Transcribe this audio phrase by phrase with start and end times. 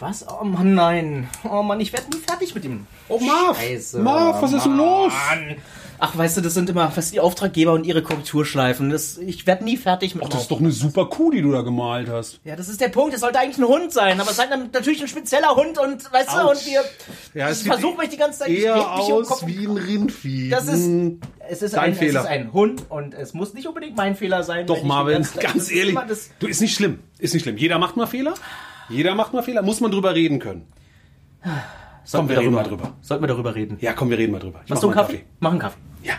[0.00, 0.24] Was?
[0.28, 1.28] Oh Mann, nein.
[1.50, 2.86] Oh Mann, ich werde nie fertig mit dem.
[3.08, 3.58] Oh, Marv!
[3.58, 3.98] Scheiße.
[4.00, 5.12] Marv, was ist denn los?
[5.30, 5.56] Mann.
[6.00, 8.90] Ach, weißt du, das sind immer fast die Auftraggeber und ihre Korrekturschleifen.
[8.90, 11.50] Das, ich werde nie fertig mit Ach, das ist doch eine super Kuh, die du
[11.50, 12.38] da gemalt hast.
[12.44, 13.14] Ja, das ist der Punkt.
[13.14, 16.12] Es sollte eigentlich ein Hund sein, aber es ist halt natürlich ein spezieller Hund und
[16.12, 16.58] weißt du, Autsch.
[16.58, 16.84] und wir.
[17.34, 18.50] Ja, es ich versuche mich die ganze Zeit.
[18.50, 20.50] ich Eher mich aus Kopf- wie ein Rindvieh.
[20.50, 21.20] Das ist, Hm.
[21.48, 22.20] es ist, Dein ein, Fehler.
[22.20, 24.66] es ist ein Hund und es muss nicht unbedingt mein Fehler sein.
[24.68, 25.98] Doch, Marvin, ganz ist ehrlich.
[26.38, 27.00] Du, ist nicht schlimm.
[27.18, 27.56] Ist nicht schlimm.
[27.56, 28.34] Jeder macht mal Fehler.
[28.88, 29.62] Jeder macht mal Fehler.
[29.62, 30.66] Muss man drüber reden können.
[32.04, 32.94] sollten wir reden mal drüber.
[33.02, 33.76] Sollten wir darüber reden.
[33.80, 34.60] Ja, komm, wir reden mal drüber.
[34.64, 35.24] Ich Machst du mach einen mal Kaffee?
[35.40, 35.78] Mach einen Kaffee.
[36.02, 36.14] Ja.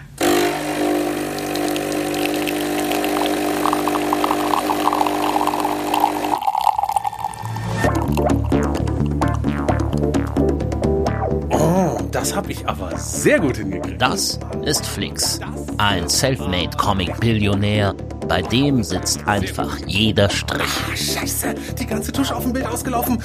[11.52, 14.02] Oh, das habe ich aber sehr gut hingekriegt.
[14.02, 15.40] Das ist Flix,
[15.78, 17.96] ein selfmade Comic-Billionär.
[18.30, 20.62] Bei dem sitzt einfach jeder Strich.
[20.62, 23.22] Ah, Scheiße, die ganze Tusche auf dem Bild ausgelaufen.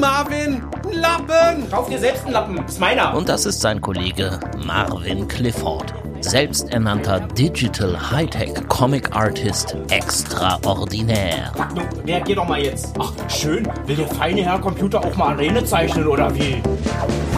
[0.00, 1.70] Marvin, ein Lappen!
[1.70, 2.64] Kauf dir selbst einen Lappen.
[2.66, 3.14] Ist meiner.
[3.14, 5.92] Und das ist sein Kollege Marvin Clifford,
[6.26, 11.52] selbsternannter Digital Hightech Comic Artist extraordinär.
[11.74, 12.94] Nun, reagier doch mal jetzt.
[12.98, 13.66] Ach, schön.
[13.86, 16.60] Will der feine Herr Computer auch mal Arene zeichnen oder wie?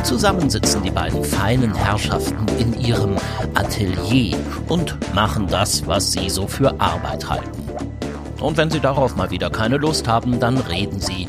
[0.04, 3.16] Zusammen sitzen die beiden feinen Herrschaften in ihrem
[3.54, 7.62] Atelier und machen das, was sie so für Arbeit halten.
[8.40, 11.28] Und wenn sie darauf mal wieder keine Lust haben, dann reden sie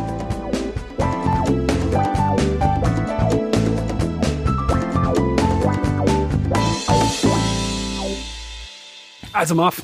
[9.33, 9.81] Also Marv,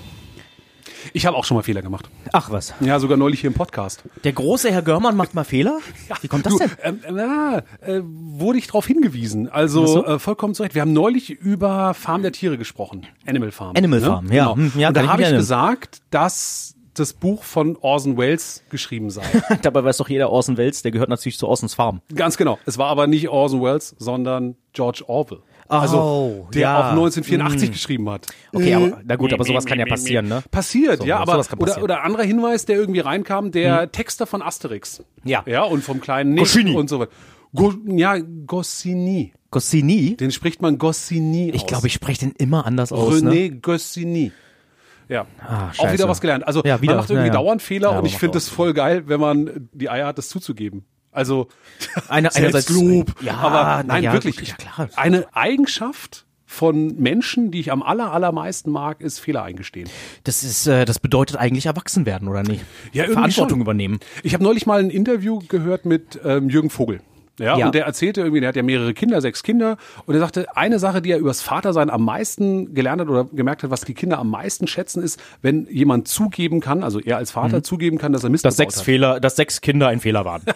[1.14, 2.10] ich habe auch schon mal Fehler gemacht.
[2.34, 2.74] Ach was.
[2.82, 4.04] Ja, sogar neulich hier im Podcast.
[4.24, 5.80] Der große Herr Görmann macht mal Fehler?
[6.22, 6.72] Wie kommt das Du, denn?
[6.84, 9.50] ähm, ähm, ja, äh, wurde ich darauf hingewiesen.
[9.50, 10.06] Also so.
[10.06, 10.76] äh, vollkommen zu Recht.
[10.76, 13.08] Wir haben neulich über Farm der Tiere gesprochen.
[13.26, 13.76] Animal Farm.
[13.78, 14.54] Animal Farm, ja.
[14.54, 14.56] Genau.
[14.56, 15.40] Hm, ja, Und da ich habe ich erinnern.
[15.42, 19.24] gesagt, dass das Buch von Orson Welles geschrieben sei.
[19.62, 22.02] Dabei weiß doch jeder Orson Welles, der gehört natürlich zu Orsons Farm.
[22.14, 22.58] Ganz genau.
[22.66, 25.40] Es war aber nicht Orson Welles, sondern George Orwell.
[25.70, 26.78] Also, Oh, der ja.
[26.80, 28.28] auch 1984 geschrieben hat.
[28.54, 30.44] Okay, aber na gut, aber sowas kann ja passieren, ne?
[30.52, 31.84] Passiert, So, ja, aber sowas kann oder, passieren.
[31.84, 35.04] oder anderer Hinweis, der irgendwie reinkam, der Texter von Asterix.
[35.24, 35.44] Ja.
[35.46, 36.76] Ja, und vom kleinen Nick Goscinny.
[36.76, 37.12] und so weiter.
[37.54, 39.34] Go, ja, Goscinny.
[39.52, 40.18] Goscinny?
[40.18, 41.68] Den spricht man Goscinny Ich aus.
[41.68, 43.14] glaube, ich spreche den immer anders aus.
[43.14, 43.52] René Ne?
[43.52, 44.32] Goscinny.
[45.10, 46.46] Ja, Ah, auch wieder was gelernt.
[46.46, 47.40] Also Ja, wieder man macht irgendwie ja, ja.
[47.40, 50.28] dauernd Fehler Ja, und ich finde es voll geil, wenn man die Eier hat, das
[50.28, 50.84] zuzugeben.
[51.18, 51.48] Also
[52.08, 53.14] Eine- Selbstlob.
[53.22, 54.38] Ja, aber nein, ja, wirklich.
[54.48, 54.90] ja, klar.
[54.96, 59.90] Eine Eigenschaft von Menschen, die ich am aller, allermeisten mag, ist Fehler eingestehen.
[60.24, 62.64] Das ist, äh, das bedeutet eigentlich erwachsen werden, oder nicht?
[62.94, 63.62] Ja, irgendwie Verantwortung schon.
[63.62, 64.00] übernehmen.
[64.24, 67.02] Ich habe neulich mal ein Interview gehört mit ähm, Jürgen Vogel.
[67.40, 67.66] Ja, Ja.
[67.68, 70.80] und der erzählte irgendwie, der hat ja mehrere Kinder, sechs Kinder, und er sagte, eine
[70.80, 74.18] Sache, die er übers Vatersein am meisten gelernt hat oder gemerkt hat, was die Kinder
[74.20, 78.24] am meisten schätzen, ist, wenn jemand zugeben kann, also er als Vater zugeben kann, dass
[78.24, 78.86] er Mist Dass gebaut sechs hat.
[78.86, 80.42] Fehler, dass sechs Kinder ein Fehler waren.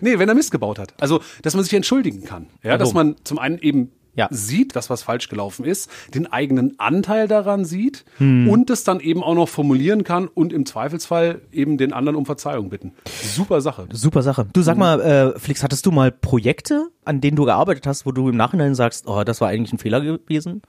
[0.00, 0.94] Nee, wenn er Mist gebaut hat.
[1.00, 2.46] Also, dass man sich entschuldigen kann.
[2.62, 4.28] Ja, dass man zum einen eben Ja.
[4.30, 8.46] sieht, dass was falsch gelaufen ist, den eigenen Anteil daran sieht Hm.
[8.48, 12.26] und es dann eben auch noch formulieren kann und im Zweifelsfall eben den anderen um
[12.26, 12.92] Verzeihung bitten.
[13.06, 13.86] Super Sache.
[13.90, 14.46] Super Sache.
[14.52, 18.12] Du sag mal, äh, Flix, hattest du mal Projekte, an denen du gearbeitet hast, wo
[18.12, 20.60] du im Nachhinein sagst, oh, das war eigentlich ein Fehler gewesen?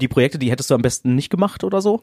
[0.00, 2.00] Die Projekte, die hättest du am besten nicht gemacht oder so?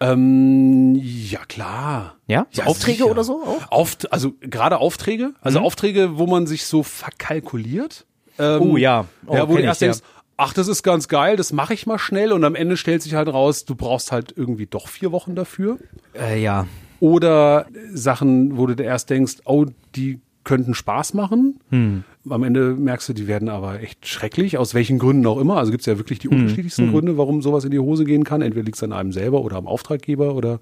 [0.00, 2.16] Ähm, ja, klar.
[2.26, 2.46] Ja?
[2.50, 3.10] So Aufträge sicher.
[3.10, 3.70] oder so auch?
[3.72, 5.64] Auft also gerade Aufträge, also Mhm.
[5.66, 8.06] Aufträge, wo man sich so verkalkuliert.
[8.38, 9.06] Ähm, Oh, ja.
[9.26, 9.92] Oh, ja, wo du erst ja.
[10.36, 13.14] Ach, das ist ganz geil, das mache ich mal schnell und am Ende stellt sich
[13.14, 15.78] halt raus, du brauchst halt irgendwie doch vier Wochen dafür.
[16.18, 16.66] Äh, ja.
[17.00, 21.58] Oder Sachen, wo du dir erst denkst, oh, die könnten Spaß machen.
[21.70, 22.04] Hm.
[22.28, 25.56] Am Ende merkst du, die werden aber echt schrecklich, aus welchen Gründen auch immer.
[25.56, 26.38] Also gibt es ja wirklich die Hm.
[26.38, 28.42] unterschiedlichsten Gründe, warum sowas in die Hose gehen kann.
[28.42, 30.60] Entweder liegt es an einem selber oder am Auftraggeber oder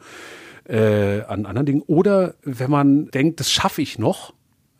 [0.68, 1.82] äh, an anderen Dingen.
[1.86, 4.32] Oder wenn man denkt, das schaffe ich noch,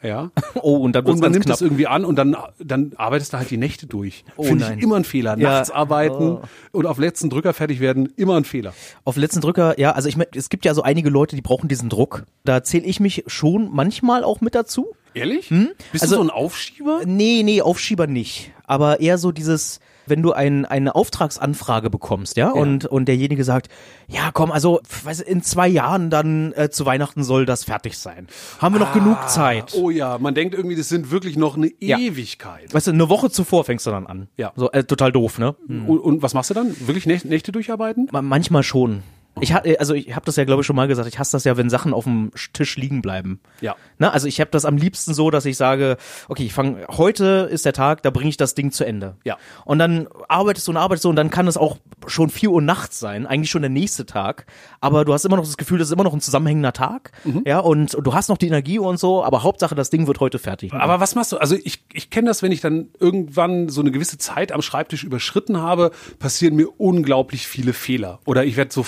[0.03, 0.31] ja.
[0.63, 1.55] Oh, und dann wird's Und man nimmt knapp.
[1.55, 4.25] das irgendwie an und dann, dann arbeitest du halt die Nächte durch.
[4.37, 5.37] Oh Finde ich immer ein Fehler.
[5.39, 5.51] Ja.
[5.51, 6.43] Nachts arbeiten Oh.
[6.73, 8.73] und auf letzten Drücker fertig werden, immer ein Fehler.
[9.05, 11.69] Auf letzten Drücker, ja, also ich mein, es gibt ja so einige Leute, die brauchen
[11.69, 12.25] diesen Druck.
[12.45, 14.89] Da zähle ich mich schon manchmal auch mit dazu.
[15.15, 15.51] Ehrlich?
[15.51, 15.71] Hm?
[15.91, 17.01] Bist Also- du so ein Aufschieber?
[17.05, 18.53] Nee, nee, Aufschieber nicht.
[18.67, 23.69] Aber eher so dieses, wenn du ein, eine Auftragsanfrage bekommst, ja, und, und derjenige sagt,
[24.09, 28.27] ja, komm, also, weiß, in zwei Jahren dann äh, zu Weihnachten soll das fertig sein.
[28.61, 29.75] Haben wir noch genug Zeit?
[29.77, 31.99] Oh ja, man denkt irgendwie, das sind wirklich noch eine Ja.
[31.99, 32.73] Ewigkeit.
[32.75, 34.29] Weißt du, eine Woche zuvor fängst du dann an.
[34.37, 34.53] Ja.
[34.57, 35.55] So, äh, total doof, ne?
[35.69, 36.75] Und, und was machst du dann?
[36.87, 38.09] Wirklich Nächte, durcharbeiten?
[38.13, 39.03] Ma- Manchmal schon.
[39.43, 41.09] Ich ha- also ich habe das ja glaube ich schon mal gesagt.
[41.09, 43.41] Ich hasse das ja, wenn Sachen auf dem Tisch liegen bleiben.
[43.61, 43.77] Ja.
[43.99, 44.13] Ne?
[44.13, 45.97] Also ich habe das am liebsten so, dass ich sage,
[46.29, 49.17] okay, ich fange heute ist der Tag, da bringe ich das Ding zu Ende.
[49.25, 49.37] Ja.
[49.65, 52.63] Und dann arbeitest du und arbeitest du und dann kann es auch schon 4 Uhr
[52.63, 54.47] nachts sein, eigentlich schon der nächste Tag.
[54.81, 57.13] Aber du hast immer noch das Gefühl, das ist immer noch ein zusammenhängender Tag.
[57.45, 57.59] Ja.
[57.59, 59.25] Und, und du hast noch die Energie und so.
[59.25, 60.73] Aber Hauptsache, das Ding wird heute fertig.
[60.73, 61.39] Aber was machst du?
[61.39, 65.05] Also ich, ich kenne das, wenn ich dann irgendwann so eine gewisse Zeit am Schreibtisch
[65.05, 68.21] überschritten habe, passieren mir unglaublich viele Fehler.
[68.25, 68.83] Oder ich werde so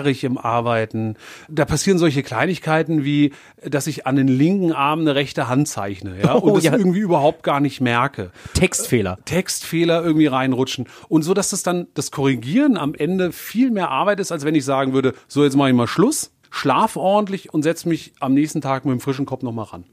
[0.00, 1.16] fahrig im Arbeiten.
[1.48, 3.32] Da passieren solche Kleinigkeiten wie,
[3.62, 6.76] dass ich an den linken Arm eine rechte Hand zeichne, ja, und Oh, das ja.
[6.76, 8.32] irgendwie überhaupt gar nicht merke.
[8.54, 9.18] Textfehler.
[9.24, 14.20] Textfehler irgendwie reinrutschen und so, dass das dann das Korrigieren am Ende viel mehr Arbeit
[14.20, 17.62] ist, als wenn ich sagen würde, so jetzt mache ich mal Schluss, schlaf ordentlich und
[17.62, 19.84] setz mich am nächsten Tag mit dem frischen Kopf nochmal ran.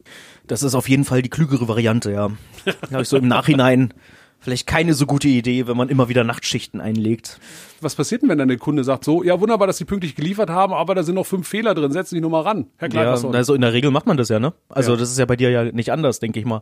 [0.47, 2.31] Das ist auf jeden Fall die klügere Variante, ja.
[2.91, 3.93] Habe ich so im Nachhinein
[4.39, 7.39] vielleicht keine so gute Idee, wenn man immer wieder Nachtschichten einlegt.
[7.81, 10.49] Was passiert denn, wenn dann der Kunde sagt, so, ja wunderbar, dass Sie pünktlich geliefert
[10.49, 12.67] haben, aber da sind noch fünf Fehler drin, setzen Sie nochmal ran.
[12.77, 13.33] Herr Ja, Kleidwasser.
[13.33, 14.53] also in der Regel macht man das ja, ne?
[14.69, 14.97] Also Ja.
[14.97, 16.61] das ist ja bei dir ja nicht anders, denke ich mal.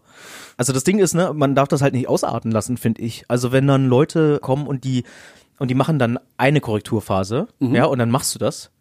[0.58, 3.26] Also das Ding ist, ne, man darf das halt nicht ausarten lassen, finde ich.
[3.28, 5.04] Also wenn dann Leute kommen und die
[5.58, 7.76] und die machen dann eine Korrekturphase, Mhm.
[7.76, 8.72] ja, und dann machst du das.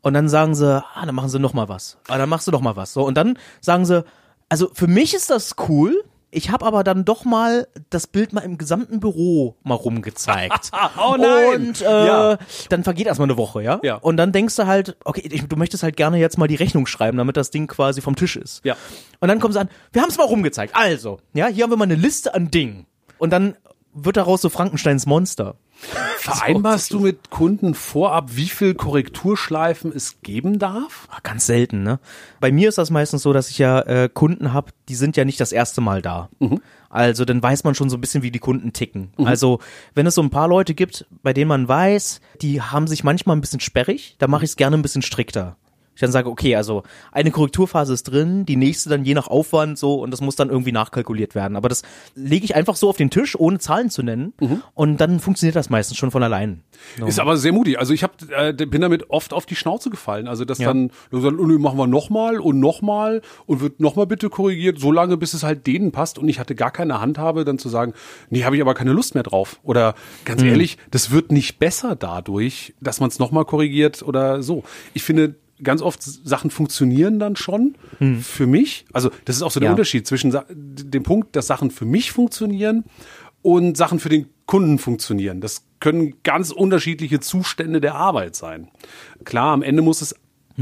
[0.00, 1.98] Und dann sagen sie, ah, dann machen sie noch mal was.
[2.08, 2.92] Ah, dann machst du noch mal was.
[2.92, 4.04] So und dann sagen sie,
[4.48, 6.02] also für mich ist das cool.
[6.34, 10.70] Ich habe aber dann doch mal das Bild mal im gesamten Büro mal rumgezeigt.
[10.98, 11.68] Oh nein!
[11.68, 12.38] Und äh, Ja.
[12.70, 13.80] dann vergeht erstmal eine Woche, ja?
[13.82, 13.96] Ja.
[13.96, 16.86] Und dann denkst du halt, okay, ich, du möchtest halt gerne jetzt mal die Rechnung
[16.86, 18.64] schreiben, damit das Ding quasi vom Tisch ist.
[18.64, 18.76] Ja.
[19.20, 20.74] Und dann kommen sie an, wir haben es mal rumgezeigt.
[20.74, 22.86] Also, ja, hier haben wir mal eine Liste an Dingen.
[23.18, 23.56] Und dann
[23.92, 25.56] wird daraus so Frankensteins Monster.
[26.18, 31.08] Vereinbarst du mit Kunden vorab, wie viel Korrekturschleifen es geben darf?
[31.10, 31.98] Ah, Ganz selten, ne?
[32.40, 35.24] Bei mir ist das meistens so, dass ich ja äh, Kunden habe, die sind ja
[35.24, 36.28] nicht das erste Mal da.
[36.88, 39.12] Also dann weiß man schon so ein bisschen, wie die Kunden ticken.
[39.16, 39.58] Also
[39.94, 43.36] wenn es so ein paar Leute gibt, bei denen man weiß, die haben sich manchmal
[43.36, 45.56] ein bisschen sperrig, dann mache ich es gerne ein bisschen strikter.
[45.94, 49.76] Ich dann sage, okay, also eine Korrekturphase ist drin, die nächste dann je nach Aufwand
[49.78, 51.56] so und das muss dann irgendwie nachkalkuliert werden.
[51.56, 51.82] Aber das
[52.14, 54.32] lege ich einfach so auf den Tisch, ohne Zahlen zu nennen
[54.74, 56.62] und dann funktioniert das meistens schon von allein.
[57.06, 57.78] Ist aber sehr mutig.
[57.78, 60.28] Also ich hab, äh, bin damit oft auf die Schnauze gefallen.
[60.28, 60.68] Also dass Ja.
[60.68, 64.92] dann du sagst, oh, machen wir nochmal und nochmal und wird nochmal bitte korrigiert, so
[64.92, 66.18] lange bis es halt denen passt.
[66.18, 67.92] Und ich hatte gar keine Handhabe, dann zu sagen,
[68.30, 69.60] nee, habe ich aber keine Lust mehr drauf.
[69.62, 70.48] Oder ganz Mhm.
[70.48, 74.64] ehrlich, das wird nicht besser dadurch, dass man es nochmal korrigiert oder so.
[74.94, 77.74] Ich finde, ganz oft Sachen funktionieren dann schon
[78.20, 78.84] für mich.
[78.92, 79.72] Also das ist auch so der Mhm.
[79.72, 79.74] Ja.
[79.74, 82.84] Unterschied zwischen dem Punkt, dass Sachen für mich funktionieren
[83.42, 85.40] und Sachen für den Kunden funktionieren.
[85.40, 88.68] Das können ganz unterschiedliche Zustände der Arbeit sein.
[89.24, 90.14] Klar, am Ende muss es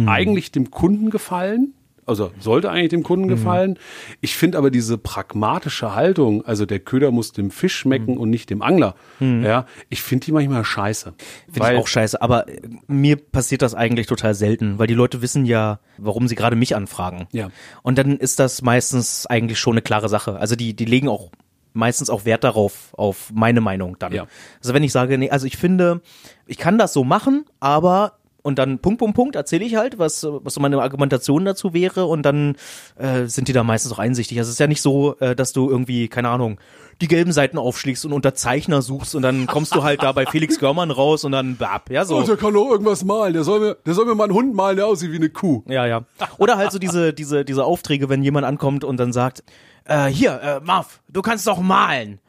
[0.06, 1.74] eigentlich dem Kunden gefallen.
[2.10, 3.78] Also sollte eigentlich dem Kunden gefallen.
[4.20, 8.50] Ich finde aber diese pragmatische Haltung, also der Köder muss dem Fisch schmecken und nicht
[8.50, 11.14] dem Angler, ja, ich finde die manchmal scheiße.
[11.50, 15.22] Finde ich auch scheiße, aber äh, mir passiert das eigentlich total selten, weil die Leute
[15.22, 17.28] wissen ja, warum sie gerade mich anfragen.
[17.32, 17.50] Ja.
[17.82, 20.36] Und dann ist das meistens eigentlich schon eine klare Sache.
[20.38, 21.30] Also die, die legen auch
[21.72, 24.12] meistens auch Wert darauf, auf meine Meinung dann.
[24.12, 24.26] Ja.
[24.58, 26.00] Also wenn ich sage, nee, also ich finde,
[26.46, 30.26] ich kann das so machen, aber und dann Punkt, Punkt, Punkt erzähle ich halt, was,
[30.28, 32.56] was so meine Argumentation dazu wäre und dann
[32.96, 34.38] äh, sind die da meistens auch einsichtig.
[34.38, 36.58] Also es ist ja nicht so, äh, dass du irgendwie, keine Ahnung,
[37.00, 40.58] die gelben Seiten aufschlägst und Unterzeichner suchst und dann kommst du halt da bei Felix
[40.58, 42.18] Görmann raus und dann bap, ja so.
[42.18, 43.32] Oh, der kann doch irgendwas malen.
[43.32, 45.62] Der soll mir, der soll mir mal einen Hund malen, der aussieht wie eine Kuh.
[45.66, 46.04] Ja, ja.
[46.38, 49.42] Oder halt so diese, diese, diese Aufträge, wenn jemand ankommt und dann sagt,
[49.84, 52.20] äh, hier, äh, Marv, du kannst doch malen.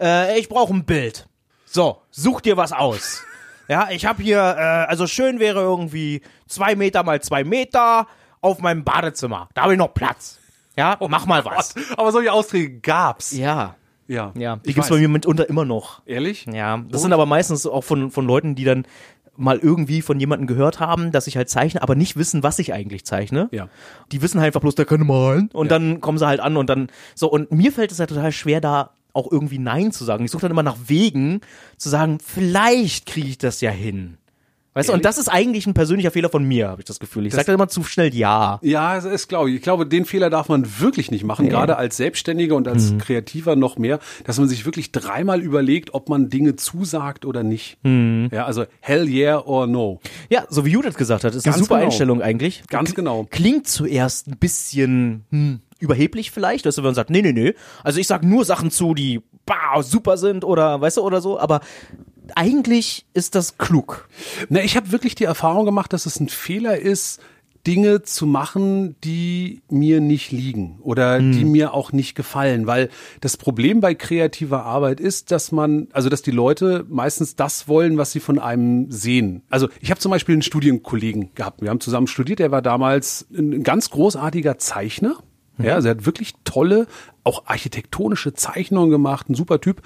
[0.00, 1.26] Äh, ich brauche ein Bild.
[1.64, 3.22] So, such dir was aus.
[3.68, 8.06] Ja, ich habe hier, äh, also schön wäre irgendwie zwei Meter mal zwei Meter
[8.40, 9.48] auf meinem Badezimmer.
[9.54, 10.38] Da habe ich noch Platz.
[10.76, 11.74] Ja, mach mal was.
[11.96, 13.32] Aber solche Aufträge gab's.
[13.32, 13.74] Ja,
[14.06, 14.56] Ja, ja.
[14.56, 14.96] Die gibt's weiß.
[14.96, 16.02] bei mir mitunter immer noch.
[16.06, 16.46] Ehrlich?
[16.50, 18.86] Ja, das sind aber meistens auch von, von Leuten, die dann
[19.36, 22.72] mal irgendwie von jemandem gehört haben, dass ich halt zeichne, aber nicht wissen, was ich
[22.72, 23.48] eigentlich zeichne.
[23.52, 23.68] Ja.
[24.12, 25.50] Die wissen halt einfach bloß, der kann malen.
[25.52, 27.30] Und dann kommen sie halt an und dann so.
[27.30, 30.24] Und mir fällt es ja total schwer, da auch irgendwie Nein zu sagen.
[30.24, 31.40] Ich suche dann immer nach Wegen,
[31.76, 34.16] zu sagen, vielleicht kriege ich das ja hin.
[34.74, 37.26] Weißt du, und das ist eigentlich ein persönlicher Fehler von mir, habe ich das Gefühl.
[37.26, 38.60] Ich sage dann immer zu schnell Ja.
[38.62, 39.56] Ja, das ist glaube ich.
[39.56, 42.98] Ich glaube, den Fehler darf man wirklich nicht machen, gerade als Selbstständiger und als Mhm.
[42.98, 47.78] Kreativer noch mehr, dass man sich wirklich dreimal überlegt, ob man Dinge zusagt oder nicht.
[47.82, 48.28] Mhm.
[48.30, 49.98] Ja, also hell yeah or no.
[50.30, 51.86] Ja, so wie Judith gesagt hat, ist Ganz eine super genau.
[51.86, 52.62] Einstellung eigentlich.
[52.68, 53.26] Ganz genau.
[53.30, 58.06] Klingt zuerst ein bisschen hm, überheblich vielleicht, wenn man sagt, nee, nee, nee, also ich
[58.06, 61.60] sag nur Sachen zu, die bah, super sind oder weißt du oder so, aber
[62.34, 64.08] eigentlich ist das klug.
[64.48, 67.20] Na, ich habe wirklich die Erfahrung gemacht, dass es ein Fehler ist,
[67.66, 72.88] Dinge zu machen, die mir nicht liegen oder die mir auch nicht gefallen, weil
[73.20, 77.98] das Problem bei kreativer Arbeit ist, dass man, also dass die Leute meistens das wollen,
[77.98, 79.42] was sie von einem sehen.
[79.50, 83.26] Also ich habe zum Beispiel einen Studienkollegen gehabt, wir haben zusammen studiert, der war damals
[83.36, 85.18] ein ganz großartiger Zeichner.
[85.62, 86.86] Ja, also er hat wirklich tolle,
[87.24, 89.82] auch architektonische Zeichnungen gemacht, ein super Typ.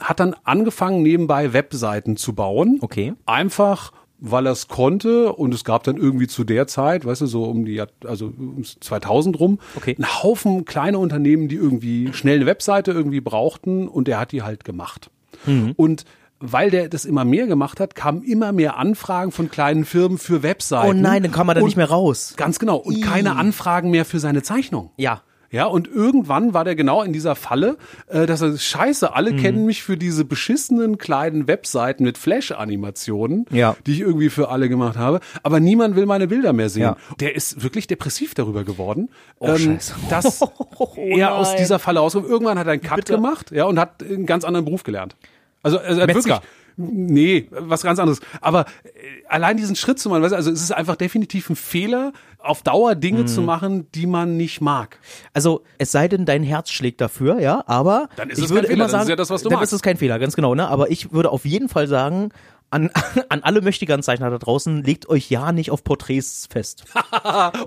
[0.00, 2.78] Hat dann angefangen, nebenbei Webseiten zu bauen.
[2.80, 3.14] Okay.
[3.26, 7.26] Einfach, weil er es konnte und es gab dann irgendwie zu der Zeit, weißt du,
[7.26, 9.94] so um die, Jahr- also um 2000 rum, Okay.
[9.98, 14.42] einen Haufen kleine Unternehmen, die irgendwie schnell eine Webseite irgendwie brauchten und der hat die
[14.42, 15.10] halt gemacht.
[15.44, 15.72] Mhm.
[15.76, 16.04] Und
[16.40, 20.42] weil der das immer mehr gemacht hat, kamen immer mehr Anfragen von kleinen Firmen für
[20.42, 20.88] Webseiten.
[20.88, 22.34] Oh nein, dann kam er da nicht mehr raus.
[22.36, 22.76] Ganz genau.
[22.76, 24.90] Und keine Anfragen mehr für seine Zeichnung.
[24.96, 25.22] Ja.
[25.48, 27.76] Ja, und irgendwann war der genau in dieser Falle,
[28.08, 29.36] äh, dass er, scheiße, alle Mhm.
[29.38, 33.76] kennen mich für diese beschissenen kleinen Webseiten mit Flash-Animationen, Ja.
[33.86, 36.82] die ich irgendwie für alle gemacht habe, aber niemand will meine Bilder mehr sehen.
[36.82, 36.96] Ja.
[37.20, 39.94] Der ist wirklich depressiv darüber geworden, Oh, Scheiße.
[40.10, 40.42] dass
[40.78, 42.26] Oh, er aus dieser Falle rauskommt.
[42.28, 43.14] Irgendwann hat er einen Cut Bitte.
[43.14, 45.16] gemacht ja, und hat einen ganz anderen Beruf gelernt.
[45.62, 46.24] Also, also hat Metzger.
[46.28, 46.40] wirklich
[46.78, 48.20] Nee, was ganz anderes.
[48.42, 48.90] Aber äh,
[49.30, 52.62] allein diesen Schritt zu machen, weißt du, also es ist einfach definitiv ein Fehler, auf
[52.62, 53.26] Dauer Dinge Mhm.
[53.28, 54.98] zu machen, die man nicht mag.
[55.32, 58.64] Also es sei denn, dein Herz schlägt dafür, ja, aber Dann ist ich es würde
[58.68, 59.72] kein Fehler, immer dann ist sagen, ja das, was du dann magst.
[59.72, 60.68] ist es kein Fehler, ganz genau, ne?
[60.68, 62.28] Aber ich würde auf jeden Fall sagen,
[62.70, 62.90] an,
[63.28, 66.84] an alle Möchtegern-Zeichner da draußen, legt euch ja nicht auf Porträts fest.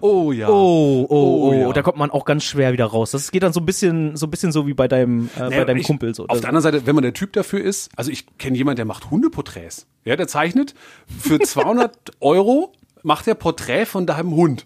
[0.02, 0.48] Oh ja.
[0.50, 1.74] Oh, oh, oh, Oh, ja.
[1.74, 3.12] da kommt man auch ganz schwer wieder raus.
[3.12, 5.50] Das geht dann so ein bisschen, so ein bisschen so wie bei deinem, äh, bei
[5.50, 6.28] Naja, deinem ich, Kumpel so.
[6.28, 8.86] Auf der anderen Seite, wenn man der Typ dafür ist, also ich kenne jemanden, der
[8.86, 9.88] macht Hundeporträts.
[10.06, 10.74] Ja, der zeichnet
[11.20, 14.64] für 200 Euro macht er Porträt von deinem Hund.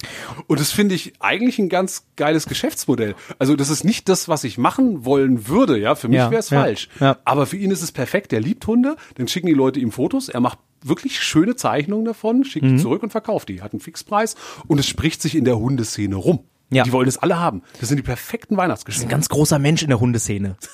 [0.47, 3.15] Und das finde ich eigentlich ein ganz geiles Geschäftsmodell.
[3.39, 5.77] Also das ist nicht das, was ich machen wollen würde.
[5.77, 6.89] Ja, für mich Ja, wäre es ja, falsch.
[6.99, 7.17] ja.
[7.25, 8.31] Aber für ihn ist es perfekt.
[8.31, 8.95] Der liebt Hunde.
[9.15, 10.29] Dann schicken die Leute ihm Fotos.
[10.29, 12.77] Er macht wirklich schöne Zeichnungen davon, schickt Mhm.
[12.77, 13.61] die zurück und verkauft die.
[13.61, 14.35] Hat einen Fixpreis.
[14.67, 16.39] Und es spricht sich in der Hundeszene rum.
[16.73, 16.83] Ja.
[16.83, 17.61] Die wollen es alle haben.
[17.79, 19.09] Das sind die perfekten ein Weihnachtsgeschenke.
[19.09, 20.55] ganz großer Mensch in der Hundeszene.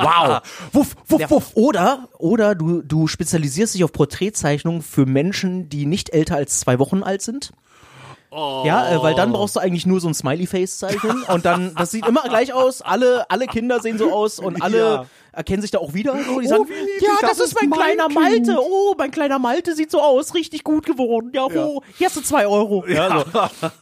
[0.00, 0.42] Wow.
[0.72, 1.50] Wuff, wuff, Ja, wuff.
[1.54, 6.78] Oder, oder du, du spezialisierst dich auf Porträtzeichnungen für Menschen, die nicht älter als zwei
[6.78, 7.50] Wochen alt sind.
[8.30, 11.90] Ja, äh, weil dann brauchst du eigentlich nur so ein Smiley-Face zeichnen und dann, das
[11.90, 15.06] sieht immer gleich aus, alle, alle Kinder sehen so aus und alle Ja.
[15.38, 16.12] Erkennen sich da auch wieder.
[16.26, 18.60] So, die Oh, sagen, niedlich, ja, das das, ist mein mein kleiner Kind." Malte.
[18.60, 21.30] Oh, mein kleiner Malte sieht so aus, richtig gut geworden.
[21.32, 22.84] Ja, oh, hier hast du zwei Euro.
[22.86, 23.24] Ja,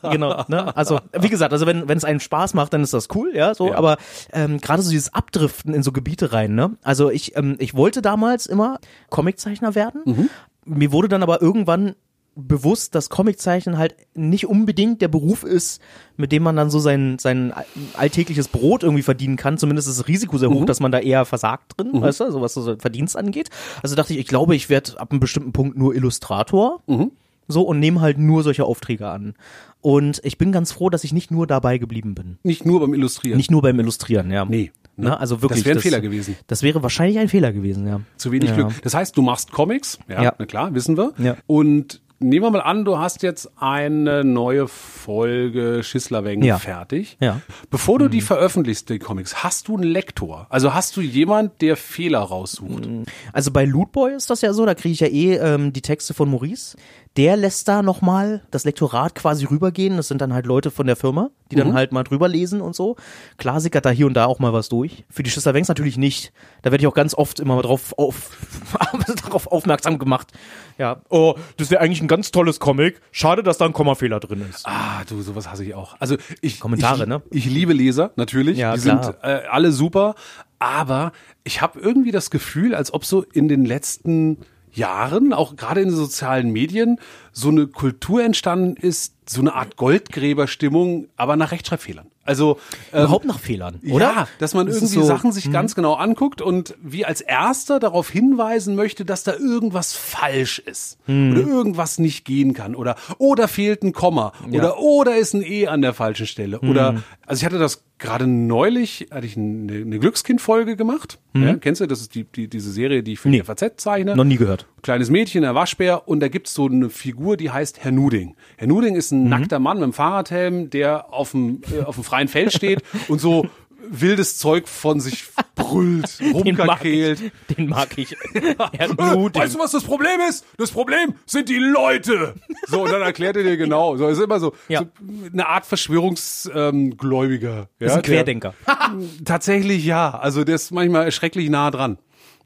[0.02, 0.08] so.
[0.10, 0.44] genau.
[0.48, 0.76] Ne?
[0.76, 3.54] Also, wie gesagt, also wenn, wenn es einen Spaß macht, dann ist das cool, ja,
[3.54, 3.75] so, Ja.
[3.76, 3.96] aber
[4.32, 6.76] ähm, gerade so dieses Abdriften in so Gebiete rein, ne?
[6.82, 8.78] Also ich, ähm, ich wollte damals immer
[9.10, 10.02] Comiczeichner werden.
[10.04, 10.30] Mhm.
[10.66, 11.94] Mir wurde dann aber irgendwann
[12.37, 15.81] bewusst, dass Comiczeichnen halt nicht unbedingt der Beruf ist,
[16.16, 17.52] mit dem man dann so sein, sein
[17.95, 19.57] alltägliches Brot irgendwie verdienen kann.
[19.59, 20.66] Zumindest ist das Risiko sehr hoch, Mhm.
[20.66, 23.49] dass man da eher versagt drin, weißt du, also was so Verdienst angeht.
[23.83, 26.83] Also dachte ich, ich glaube, ich werde ab einem bestimmten Punkt nur Illustrator.
[26.87, 27.11] Mhm.
[27.49, 29.35] So und nehme halt nur solche Aufträge an.
[29.81, 32.38] Und ich bin ganz froh, dass ich nicht nur dabei geblieben bin.
[32.43, 33.37] Nicht nur beim Illustrieren.
[33.37, 34.45] Nicht nur beim Illustrieren, ja.
[34.45, 34.73] Nee.
[34.97, 35.19] Ne?
[35.21, 35.61] Also wirklich.
[35.61, 36.37] Das wäre ein Fehler gewesen.
[36.49, 38.00] Das wäre wahrscheinlich ein Fehler gewesen, ja.
[38.16, 38.57] Zu wenig ja.
[38.57, 38.83] Glück.
[38.83, 40.35] Das heißt, du machst Comics, ja, Ja.
[40.38, 41.12] na klar, wissen wir.
[41.19, 41.37] Ja.
[41.47, 46.58] Und nehmen wir mal an, du hast jetzt eine neue Folge Schisslerweng Ja.
[46.58, 47.16] fertig.
[47.20, 47.35] Ja.
[47.35, 47.42] Mhm.
[47.70, 50.46] Bevor du die veröffentlichst, die Comics, hast du einen Lektor?
[50.50, 52.88] Also hast du jemand, der Fehler raussucht?
[53.32, 56.14] Also bei Lootboy ist das ja so, da kriege ich ja eh ähm, die Texte
[56.14, 56.76] von Maurice.
[57.16, 59.96] Der lässt da nochmal das Lektorat quasi rübergehen.
[59.96, 61.60] Das sind dann halt Leute von der Firma, die Mhm.
[61.60, 62.96] dann halt mal drüber lesen und so.
[63.36, 65.04] Klar sickert da hier und da auch mal was durch.
[65.10, 66.32] Für die Schisser Wengs natürlich nicht.
[66.62, 68.36] Da werde ich auch ganz oft immer drauf, auf,
[69.24, 70.32] darauf aufmerksam gemacht.
[70.78, 73.00] Ja, oh, das wäre eigentlich ein ganz tolles Comic.
[73.12, 74.66] Schade, dass da ein Kommafehler drin ist.
[74.66, 75.96] Ah, du, sowas hasse ich auch.
[76.00, 77.22] Also ich Kommentare, ich, ne?
[77.30, 79.02] Ich liebe Leser natürlich, Ja, die klar.
[79.04, 80.14] sind äh, alle super,
[80.58, 81.12] aber
[81.44, 84.38] ich habe irgendwie das Gefühl, als ob so in den letzten
[84.76, 87.00] Jahren, auch gerade in den sozialen Medien,
[87.33, 92.06] so eine Kultur entstanden ist, so eine Art Goldgräberstimmung, aber nach Rechtschreibfehlern.
[92.25, 92.59] Also
[92.92, 94.04] ähm, Überhaupt nach Fehlern, oder?
[94.04, 97.78] Ja, dass man Das irgendwie so- Sachen sich ganz genau anguckt und wie als erster
[97.78, 103.47] darauf hinweisen möchte, dass da irgendwas falsch ist oder irgendwas nicht gehen kann oder oder
[103.47, 107.45] fehlt ein Komma oder oder ist ein E an der falschen Stelle oder also ich
[107.47, 111.18] hatte das gerade neulich hatte ich eine, eine Glückskind-Folge gemacht.
[111.34, 111.86] Ja, kennst du?
[111.86, 113.38] Das ist die, die diese Serie, die ich für Nee.
[113.40, 114.16] die FAZ zeichne.
[114.16, 114.66] Noch nie gehört.
[114.82, 118.34] Kleines Mädchen, der Waschbär und da gibt's so eine Figur, die heißt Herr Nuding.
[118.56, 122.04] Herr Nuding ist ein nackter Mann mit einem Fahrradhelm, der auf dem, äh, auf dem
[122.04, 123.46] freien Feld steht und so
[123.88, 125.25] wildes Zeug von sich
[125.55, 127.21] brüllt, Den mag ich.
[127.57, 128.16] Den mag ich.
[128.35, 128.90] Er.
[128.90, 130.45] Äh, weißt du, was das Problem ist?
[130.59, 132.35] Das Problem sind die Leute.
[132.66, 133.97] So, und dann erklärt er dir genau.
[133.97, 134.81] So, ist immer so, Ja.
[134.81, 134.87] so
[135.33, 136.69] eine Art Verschwörungsgläubiger.
[136.69, 137.69] Ähm, Gläubiger.
[137.78, 138.55] ist ja, ein Querdenker.
[138.66, 138.76] Der,
[139.25, 140.11] tatsächlich ja.
[140.19, 141.99] Also der ist manchmal schrecklich nah dran.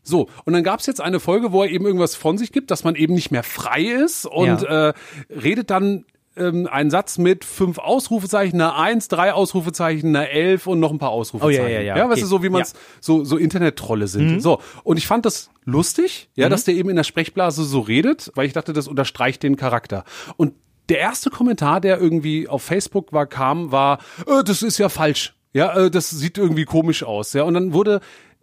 [0.02, 2.84] So, und dann gab's jetzt eine Folge, wo er eben irgendwas von sich gibt, dass
[2.84, 4.94] man eben nicht mehr frei ist und äh,
[5.28, 6.04] redet dann
[6.36, 10.98] ähm, einen Satz mit fünf Ausrufezeichen, einer Eins, drei Ausrufezeichen, einer Elf und noch ein
[10.98, 11.64] paar Ausrufezeichen.
[11.64, 12.20] Oh, ja, ja, ja, ja weißt okay.
[12.20, 12.78] du, so wie man es, Ja.
[13.00, 14.40] so, so Internet-Trolle sind.
[14.40, 18.30] So, und ich fand das lustig, ja, dass der eben in der Sprechblase so redet,
[18.34, 20.04] weil ich dachte, das unterstreicht den Charakter.
[20.36, 20.54] Und
[20.88, 25.34] der erste Kommentar, der irgendwie auf Facebook war, kam, war, äh, das ist ja falsch.
[25.52, 27.32] Ja, äh, das sieht irgendwie komisch aus.
[27.32, 28.00] Ja, und dann wurde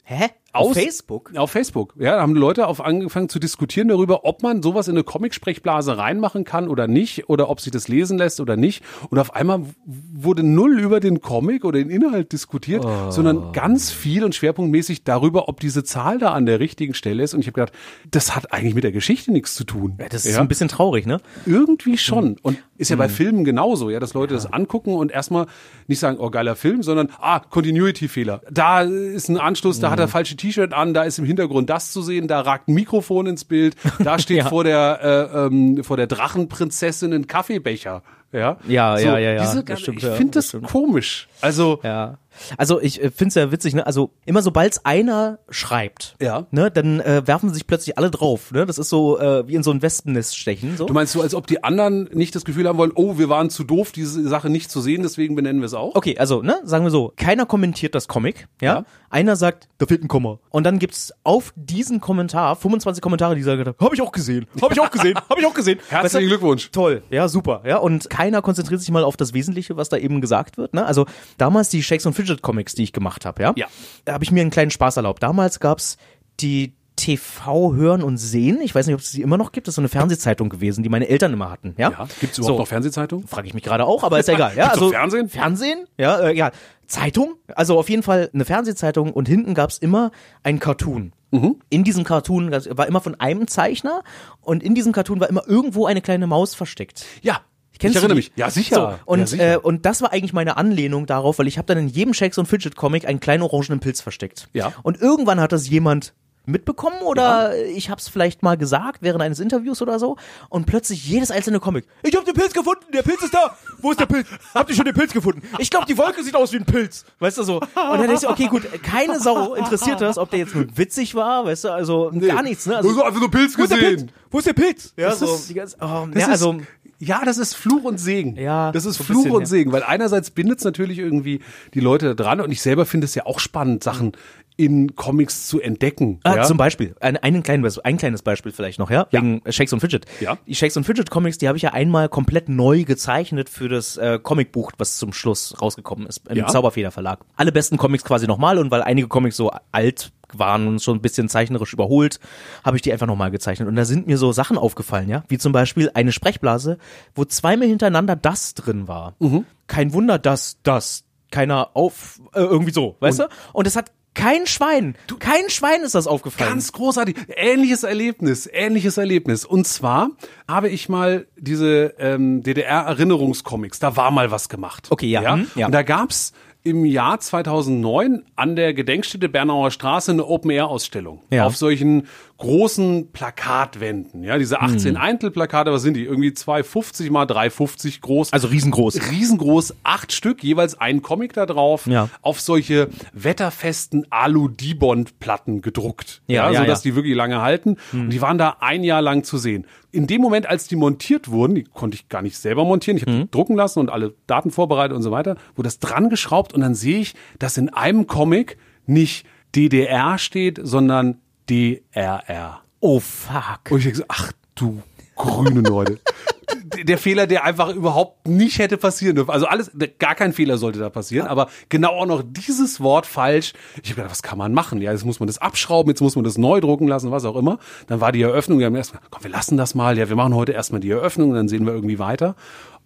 [0.09, 0.29] Hä?
[0.53, 1.31] Auf aus- Facebook?
[1.35, 1.93] Auf Facebook.
[1.99, 5.97] Ja, da haben Leute auf angefangen zu diskutieren darüber, ob man sowas in eine Comic-Sprechblase
[5.97, 8.83] reinmachen kann oder nicht, oder ob sich das lesen lässt oder nicht.
[9.09, 13.11] Und auf einmal wurde null über den Comic oder den Inhalt diskutiert, Oh.
[13.11, 17.33] sondern ganz viel und schwerpunktmäßig darüber, ob diese Zahl da an der richtigen Stelle ist.
[17.33, 17.73] Und ich habe gedacht,
[18.09, 19.97] das hat eigentlich mit der Geschichte nichts zu tun.
[20.09, 21.19] Das ist ein bisschen traurig, ne?
[21.45, 22.29] Irgendwie schon.
[22.29, 22.35] Mhm.
[22.41, 25.47] Und ist ja bei Filmen genauso, ja, dass Leute das angucken und erstmal
[25.87, 28.41] nicht sagen, oh, geiler Film, sondern, ah, Continuity-Fehler.
[28.49, 30.03] Da ist ein Anschluss, da hat Mhm.
[30.03, 33.27] er falsche T-Shirt an, da ist im Hintergrund das zu sehen, da ragt ein Mikrofon
[33.27, 34.45] ins Bild, da steht Ja.
[34.49, 38.03] vor der, äh, ähm, vor der Drachenprinzessin ein Kaffeebecher.
[38.31, 39.63] Ja, Ja, ja, ja, ja, Diese,
[39.93, 41.27] ich finde das das komisch.
[41.41, 42.17] Also, Ja.
[42.57, 43.85] Also ich äh, finde es ja witzig, ne?
[43.85, 46.47] Also immer sobald einer schreibt, Ja.
[46.51, 48.65] ne, dann äh, werfen sich plötzlich alle drauf, ne?
[48.65, 50.77] Das ist so äh, wie in so ein Wespennest stechen.
[50.77, 50.85] So.
[50.85, 53.49] du meinst so, als ob die anderen nicht das Gefühl haben wollen, oh, wir waren
[53.49, 55.95] zu doof, diese Sache nicht zu sehen, deswegen benennen wir es auch?
[55.95, 58.67] Okay, also, ne, sagen wir so, keiner kommentiert das Comic, ja?
[58.67, 58.85] Ja.
[59.09, 60.39] Einer sagt, da fehlt ein Komma.
[60.49, 64.73] Und dann gibt's auf diesen Kommentar 25 Kommentare, die sagen, habe ich auch gesehen, habe
[64.73, 65.79] ich auch gesehen, habe ich auch gesehen.
[65.87, 66.27] Herzlichen Weißt du?
[66.27, 66.71] Glückwunsch.
[66.71, 70.19] Toll, ja, super, ja, und keiner konzentriert sich mal auf das Wesentliche, was da eben
[70.21, 70.85] gesagt wird, ne?
[70.85, 71.05] Also,
[71.37, 73.53] damals die Shakes und Fidget Comics, die ich gemacht habe, ja?
[73.55, 73.67] Ja.
[74.05, 75.23] Da habe ich mir einen kleinen Spaß erlaubt.
[75.23, 75.97] Damals gab's
[76.39, 78.59] die TV hören und sehen.
[78.61, 79.67] Ich weiß nicht, ob es die immer noch gibt.
[79.67, 81.91] Das ist so eine Fernsehzeitung gewesen, die meine Eltern immer hatten, ja?
[81.91, 82.61] Ja, gibt's überhaupt So.
[82.61, 83.27] noch Fernsehzeitungen?
[83.27, 84.53] Frage ich mich gerade auch, aber ist ja egal.
[84.55, 85.29] Ja, also Fernsehen?
[85.29, 86.51] Fernsehen, ja, äh, ja.
[86.87, 91.11] Zeitung, also auf jeden Fall eine Fernsehzeitung und hinten gab's immer einen Cartoon.
[91.31, 91.57] Mhm.
[91.69, 94.03] In diesem Cartoon war immer von einem Zeichner
[94.41, 97.05] und in diesem Cartoon war immer irgendwo eine kleine Maus versteckt.
[97.21, 97.41] Ja.
[97.79, 98.31] Kennst ich erinnere mich.
[98.35, 98.99] Ja, sicher.
[99.05, 99.53] So, und, ja, sicher.
[99.53, 102.37] äh, und das war eigentlich meine Anlehnung darauf, weil ich habe dann in jedem Shakes
[102.37, 104.47] und Fidget Comic einen kleinen orangenen Pilz versteckt.
[104.53, 104.73] Ja.
[104.83, 106.13] Und irgendwann hat das jemand
[106.49, 110.15] mitbekommen oder ich habe es vielleicht mal gesagt während eines Interviews oder so
[110.47, 111.85] und plötzlich jedes einzelne Comic.
[112.03, 113.57] Ich habe den Pilz gefunden, der Pilz ist da.
[113.81, 114.27] Wo ist der Pilz?
[114.55, 115.41] Habt ihr schon den Pilz gefunden?
[115.59, 117.03] Ich glaube, die Wolke sieht aus wie ein Pilz.
[117.19, 117.57] Weißt du so?
[117.59, 121.15] Und dann denkst du, okay, gut, keine Sau interessiert das, ob der jetzt nur witzig
[121.15, 122.77] war, weißt du, also gar nichts, ne?
[122.77, 123.93] Also, so einfach nur Pilz wo ist der Pilz?
[124.03, 124.11] gesehen.
[124.31, 124.93] Wo ist der Pilz?
[124.95, 126.65] Ja, Das so ist- die ganze, oh, Das ja, also ist,
[126.99, 128.35] ja, das ist Fluch und Segen.
[128.35, 129.45] Ja, das ist so Fluch bisschen, und ja.
[129.47, 131.41] Segen, weil einerseits bindet es natürlich irgendwie
[131.73, 134.13] die Leute da dran und ich selber finde es ja auch spannend, Sachen
[134.57, 136.19] in Comics zu entdecken.
[136.23, 136.43] Ah, ja?
[136.43, 140.05] Zum Beispiel, ein, einen kleinen, ein kleines Beispiel vielleicht noch, ja, wegen Shakes und Fidget.
[140.19, 140.37] Ja.
[140.47, 143.97] Die Shakes und Fidget Comics, die habe ich ja einmal komplett neu gezeichnet für das
[143.97, 146.47] äh, Comicbuch, was zum Schluss rausgekommen ist im Ja.
[146.47, 147.19] Zauberfeder Verlag.
[147.35, 151.01] Alle besten Comics quasi nochmal und weil einige Comics so alt waren und schon ein
[151.01, 152.19] bisschen zeichnerisch überholt,
[152.63, 153.67] habe ich die einfach nochmal gezeichnet.
[153.67, 156.77] Und da sind mir so Sachen aufgefallen, ja, wie zum Beispiel eine Sprechblase,
[157.15, 159.15] wo zweimal hintereinander das drin war.
[159.19, 159.45] Mhm.
[159.67, 163.29] Kein Wunder, dass das keiner auf, äh, irgendwie so, weißt du?
[163.53, 166.49] Und es hat kein Schwein, kein Schwein ist das aufgefallen.
[166.49, 167.15] Ganz großartig.
[167.35, 169.45] Ähnliches Erlebnis, ähnliches Erlebnis.
[169.45, 170.09] Und zwar
[170.47, 174.87] habe ich mal diese ähm, DDR-Erinnerungscomics, da war mal was gemacht.
[174.89, 175.67] Okay, ja, hm, ja.
[175.67, 176.33] Und da gab's
[176.67, 181.21] im Jahr 2009 an der Gedenkstätte Bernauer Straße eine Open-Air-Ausstellung.
[181.29, 181.45] Ja.
[181.45, 184.23] Auf solchen großen Plakatwänden.
[184.23, 185.01] Ja, diese 18 Hm.
[185.01, 186.03] Einzelplakate, was sind die?
[186.05, 188.31] Irgendwie 250 mal 350 groß.
[188.33, 189.11] Also riesengroß.
[189.11, 192.09] riesengroß, acht Stück, jeweils ein Comic da drauf, Ja.
[192.21, 196.21] auf solche wetterfesten Alu-Dibond-Platten gedruckt.
[196.27, 196.91] Ja, ja, sodass ja.
[196.91, 197.77] die wirklich lange halten.
[197.93, 199.65] Und die waren da ein Jahr lang zu sehen.
[199.91, 203.03] In dem Moment, als die montiert wurden, die konnte ich gar nicht selber montieren, ich
[203.03, 206.53] habe die drucken lassen und alle Daten vorbereitet und so weiter, wurde das dran geschraubt
[206.53, 211.17] und dann sehe ich, dass in einem Comic nicht DDR steht, sondern
[211.49, 212.61] DRR.
[212.79, 213.71] Oh fuck.
[213.71, 214.81] Und ich denke so, ach du
[215.15, 215.99] grüne Leute.
[216.83, 219.31] der Fehler, der einfach überhaupt nicht hätte passieren dürfen.
[219.31, 223.53] Also alles, gar kein Fehler sollte da passieren, aber genau auch noch dieses Wort falsch.
[223.81, 224.81] Ich habe gedacht, was kann man machen?
[224.81, 227.35] Ja, jetzt muss man das abschrauben, jetzt muss man das neu drucken lassen, was auch
[227.35, 227.59] immer.
[227.87, 229.97] Dann war die Eröffnung, wir haben erstmal, komm, wir lassen das mal.
[229.97, 232.35] Ja, wir machen heute erstmal die Eröffnung und dann sehen wir irgendwie weiter.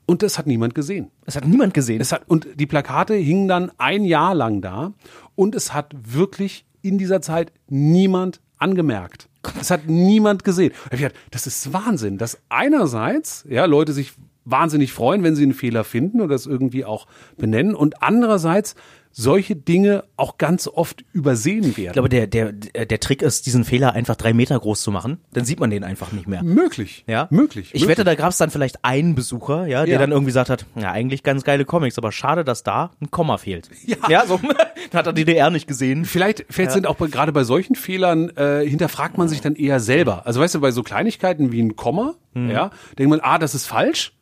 [0.05, 1.11] Und das hat niemand gesehen.
[1.25, 2.01] Das hat niemand gesehen.
[2.01, 4.93] Es hat, und die Plakate hingen dann ein Jahr lang da
[5.35, 9.27] und es hat wirklich in dieser Zeit niemand angemerkt.
[9.59, 10.71] Es hat niemand gesehen.
[11.31, 14.13] Das ist Wahnsinn, dass einerseits ja Leute sich
[14.45, 18.75] wahnsinnig freuen, wenn sie einen Fehler finden oder das irgendwie auch benennen und andererseits
[19.11, 21.93] solche Dinge auch ganz oft übersehen Ich werden.
[21.93, 25.19] glaube, der, der, der Trick ist, diesen Fehler einfach drei Meter groß zu machen.
[25.33, 26.43] Dann sieht man den einfach nicht mehr.
[26.43, 27.03] möglich.
[27.07, 27.67] Ja, Möglich.
[27.73, 27.87] Ich möglich.
[27.89, 29.99] wette, da gab es dann vielleicht einen Besucher, ja, der Ja.
[29.99, 33.37] dann irgendwie gesagt hat, ja, eigentlich ganz geile Comics, aber schade, dass da ein Komma
[33.37, 33.69] fehlt.
[33.85, 33.97] Ja.
[34.09, 34.39] ja so
[34.93, 36.05] hat er DDR nicht gesehen.
[36.05, 40.25] Vielleicht, vielleicht sind auch gerade bei solchen Fehlern äh, hinterfragt man sich dann eher selber.
[40.25, 42.49] Also weißt du, bei so Kleinigkeiten wie ein Komma, Mhm.
[42.49, 44.13] ja, denkt man, ah, das ist falsch.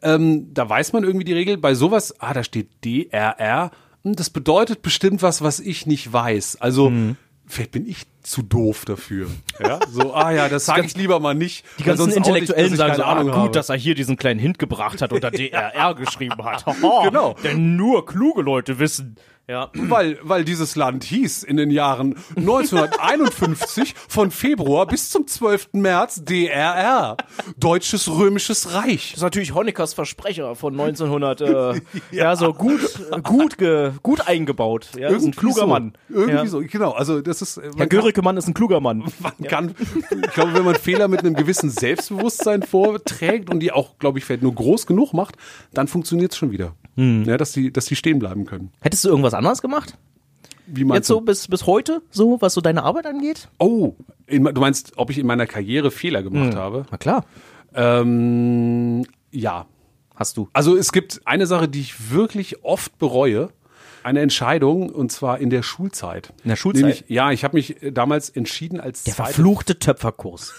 [0.00, 1.56] Ähm, da weiß man irgendwie die Regel.
[1.56, 3.72] Bei sowas, ah, da steht DRR.
[4.14, 6.60] Das bedeutet bestimmt was, was ich nicht weiß.
[6.60, 7.16] Also Mhm.
[7.46, 9.28] vielleicht bin ich zu doof dafür.
[9.62, 11.64] Ja, so, ah ja, das sage ich lieber mal nicht.
[11.78, 13.50] Die ganzen Intellektuellen nicht, sagen so, ah, gut, habe.
[13.52, 16.64] dass er hier diesen kleinen Hint gebracht hat und da DRR geschrieben hat.
[17.04, 17.36] Genau.
[17.44, 19.16] Denn nur kluge Leute wissen.
[19.48, 19.70] Ja.
[19.74, 25.68] Weil, weil dieses Land hieß in den Jahren 1951 von Februar bis zum 12.
[25.72, 27.16] März DRR.
[27.56, 29.10] Deutsches Römisches Reich.
[29.10, 31.80] Das ist natürlich Honeckers Versprecher von 1900, äh,
[32.10, 32.34] ja.
[32.34, 32.80] so gut,
[33.12, 34.88] äh, gut, ge, gut eingebaut.
[34.98, 35.66] Ja, ist ein kluger so.
[35.68, 35.92] Mann.
[36.08, 36.46] Irgendwie ja.
[36.46, 36.90] so, genau.
[36.90, 37.58] Also das ist.
[37.58, 39.04] Man Herr Göricke-Mann ist ein kluger Mann.
[39.20, 39.74] Man kann,
[40.10, 44.24] ich glaube, wenn man Fehler mit einem gewissen Selbstbewusstsein vorträgt und die auch, glaube ich,
[44.24, 45.36] vielleicht nur groß genug macht,
[45.72, 46.74] dann funktioniert es schon wieder.
[46.96, 47.24] Hm.
[47.24, 48.72] Ja, dass die, dass die stehen bleiben können.
[48.80, 49.96] Hättest du irgendwas anderes gemacht?
[50.66, 53.48] Wie Jetzt so bis, bis heute, so, was so deine Arbeit angeht?
[53.58, 53.94] Oh,
[54.26, 56.58] in, du meinst, ob ich in meiner Karriere Fehler gemacht Hm.
[56.58, 56.86] habe?
[56.90, 57.24] Na klar.
[57.74, 59.66] Ähm, ja.
[60.14, 60.48] Hast du.
[60.54, 63.50] Also es gibt eine Sache, die ich wirklich oft bereue.
[64.02, 66.32] Eine Entscheidung, und zwar in der Schulzeit.
[66.44, 66.82] In der Schulzeit?
[66.82, 70.54] Nämlich, ja, ich habe mich äh, damals entschieden als Der zweite- verfluchte Töpferkurs.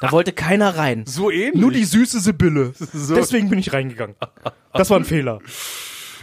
[0.00, 1.04] Da wollte keiner rein.
[1.06, 1.60] So ähnlich.
[1.60, 2.72] Nur die süße Sibylle.
[2.92, 3.14] So.
[3.14, 4.16] Deswegen bin ich reingegangen.
[4.72, 5.40] Das war ein Fehler.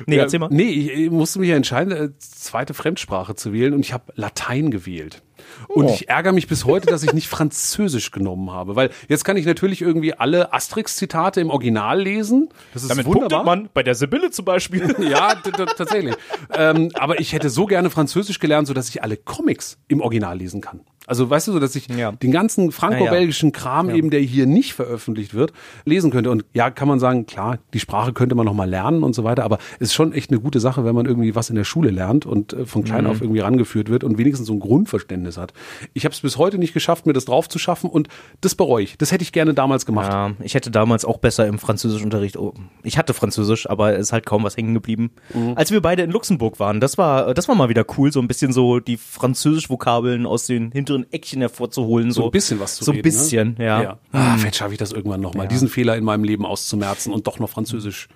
[0.05, 0.49] Nee, erzähl mal.
[0.51, 4.11] Nee, ich, ich musste mich ja entscheiden, äh, zweite Fremdsprache zu wählen und ich habe
[4.15, 5.23] Latein gewählt.
[5.67, 5.89] Und Oh.
[5.93, 9.45] ich ärgere mich bis heute, dass ich nicht Französisch genommen habe, weil jetzt kann ich
[9.45, 12.49] natürlich irgendwie alle Asterix-Zitate im Original lesen.
[12.73, 13.43] Das ist Damit wunderbar.
[13.43, 14.95] punktet man bei der Sibylle zum Beispiel.
[15.09, 15.35] Ja,
[15.77, 16.15] tatsächlich.
[16.57, 20.37] ähm, aber ich hätte so gerne Französisch gelernt, so dass ich alle Comics im Original
[20.37, 20.81] lesen kann.
[21.07, 22.13] Also weißt du, so dass ich Ja.
[22.13, 25.53] den ganzen franco-belgischen Kram eben, der hier nicht veröffentlicht wird,
[25.85, 26.31] lesen könnte.
[26.31, 29.23] Und ja, kann man sagen, klar, die Sprache könnte man noch mal lernen und so
[29.23, 29.43] weiter.
[29.43, 31.91] Aber es ist schon echt eine gute Sache, wenn man irgendwie was in der Schule
[31.91, 33.09] lernt und äh, von klein Mhm.
[33.11, 35.53] auf irgendwie rangeführt wird und wenigstens so ein Grundverständnis hat.
[35.93, 38.07] Ich habe es bis heute nicht geschafft, mir das drauf zu schaffen und
[38.41, 38.97] das bereue ich.
[38.97, 40.11] Das hätte ich gerne damals gemacht.
[40.11, 42.37] Ja, ich hätte damals auch besser im Französischunterricht.
[42.37, 45.11] Oh, ich hatte Französisch, aber es ist halt kaum was hängen geblieben.
[45.33, 45.53] Mhm.
[45.55, 48.27] Als wir beide in Luxemburg waren, das war, das war mal wieder cool, so ein
[48.27, 52.11] bisschen so die Französisch-Vokabeln aus den hinteren Eckchen hervorzuholen.
[52.11, 53.65] So, So ein bisschen was zu So ein reden, bisschen, ne?
[53.65, 53.99] ja.
[54.11, 57.27] Ah, vielleicht schaffe ich das irgendwann noch mal, diesen Fehler in meinem Leben auszumerzen und
[57.27, 58.07] doch noch Französisch.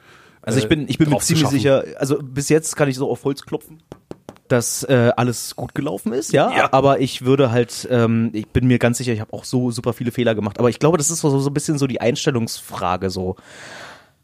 [0.41, 3.23] Also ich bin, ich bin mir ziemlich sicher, also bis jetzt kann ich so auf
[3.25, 3.83] Holz klopfen,
[4.49, 6.51] dass äh, alles gut gelaufen ist, ja.
[6.55, 6.73] Ja.
[6.73, 9.93] Aber ich würde halt, ähm, ich bin mir ganz sicher, ich habe auch so super
[9.93, 10.59] viele Fehler gemacht.
[10.59, 13.35] Aber ich glaube, das ist so, so ein bisschen so die Einstellungsfrage so.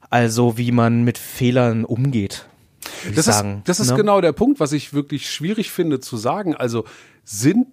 [0.10, 2.48] Also wie man mit Fehlern umgeht.
[3.16, 3.98] Das sagen, ist, das ist ne?
[3.98, 6.56] genau der Punkt, was ich wirklich schwierig finde zu sagen.
[6.56, 6.86] Also
[7.24, 7.68] sind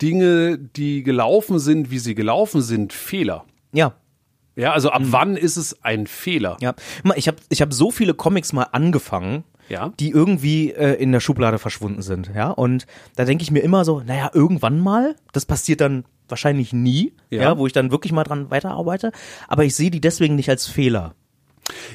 [0.00, 3.44] Dinge, die gelaufen sind, wie sie gelaufen sind, Fehler?
[3.72, 3.94] Ja.
[4.56, 4.94] Ja, also Mhm.
[4.94, 6.56] ab wann ist es ein Fehler?
[6.60, 6.74] Ja,
[7.14, 9.92] ich habe ich hab so viele Comics mal angefangen, Ja.
[10.00, 12.50] die irgendwie äh, in der Schublade verschwunden sind, ja.
[12.50, 17.12] Und da denke ich mir immer so, naja, irgendwann mal, das passiert dann wahrscheinlich nie,
[17.30, 17.42] Ja.
[17.42, 19.12] ja, wo ich dann wirklich mal dran weiterarbeite.
[19.46, 21.14] Aber ich sehe die deswegen nicht als Fehler.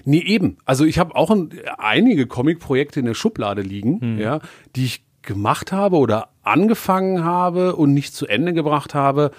[0.05, 0.57] Nee, eben.
[0.65, 4.19] Also ich habe auch ein, einige Comic-Projekte in der Schublade liegen, Hm.
[4.19, 4.39] ja,
[4.75, 9.31] die ich gemacht habe oder angefangen habe und nicht zu Ende gebracht habe.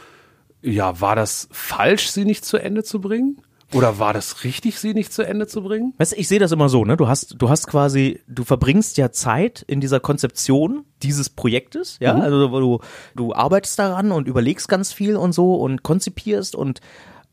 [0.62, 3.36] Ja, war das falsch, sie nicht zu Ende zu bringen?
[3.72, 5.94] Oder war das richtig, sie nicht zu Ende zu bringen?
[5.98, 6.96] Weißt du, ich sehe das immer so, ne?
[6.96, 12.14] Du hast, du hast quasi, du verbringst ja Zeit in dieser Konzeption dieses Projektes, ja?
[12.14, 12.80] Also du,
[13.14, 16.80] du arbeitest daran und überlegst ganz viel und so und konzipierst und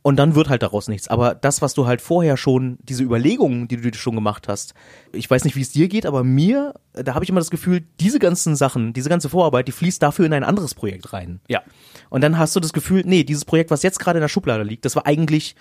[0.04, 1.08] und dann wird halt daraus nichts.
[1.08, 4.74] Aber das, was du halt vorher schon, diese Überlegungen, die du dir schon gemacht hast,
[5.14, 7.84] ich weiß nicht, wie es dir geht, aber mir, da habe ich immer das Gefühl,
[8.00, 11.40] diese ganzen Sachen, diese ganze Vorarbeit, die fließt dafür in ein anderes Projekt rein.
[11.48, 11.62] Ja.
[12.10, 14.64] Und dann hast du das Gefühl, nee, dieses Projekt, was jetzt gerade in der Schublade
[14.64, 15.56] liegt, das war eigentlich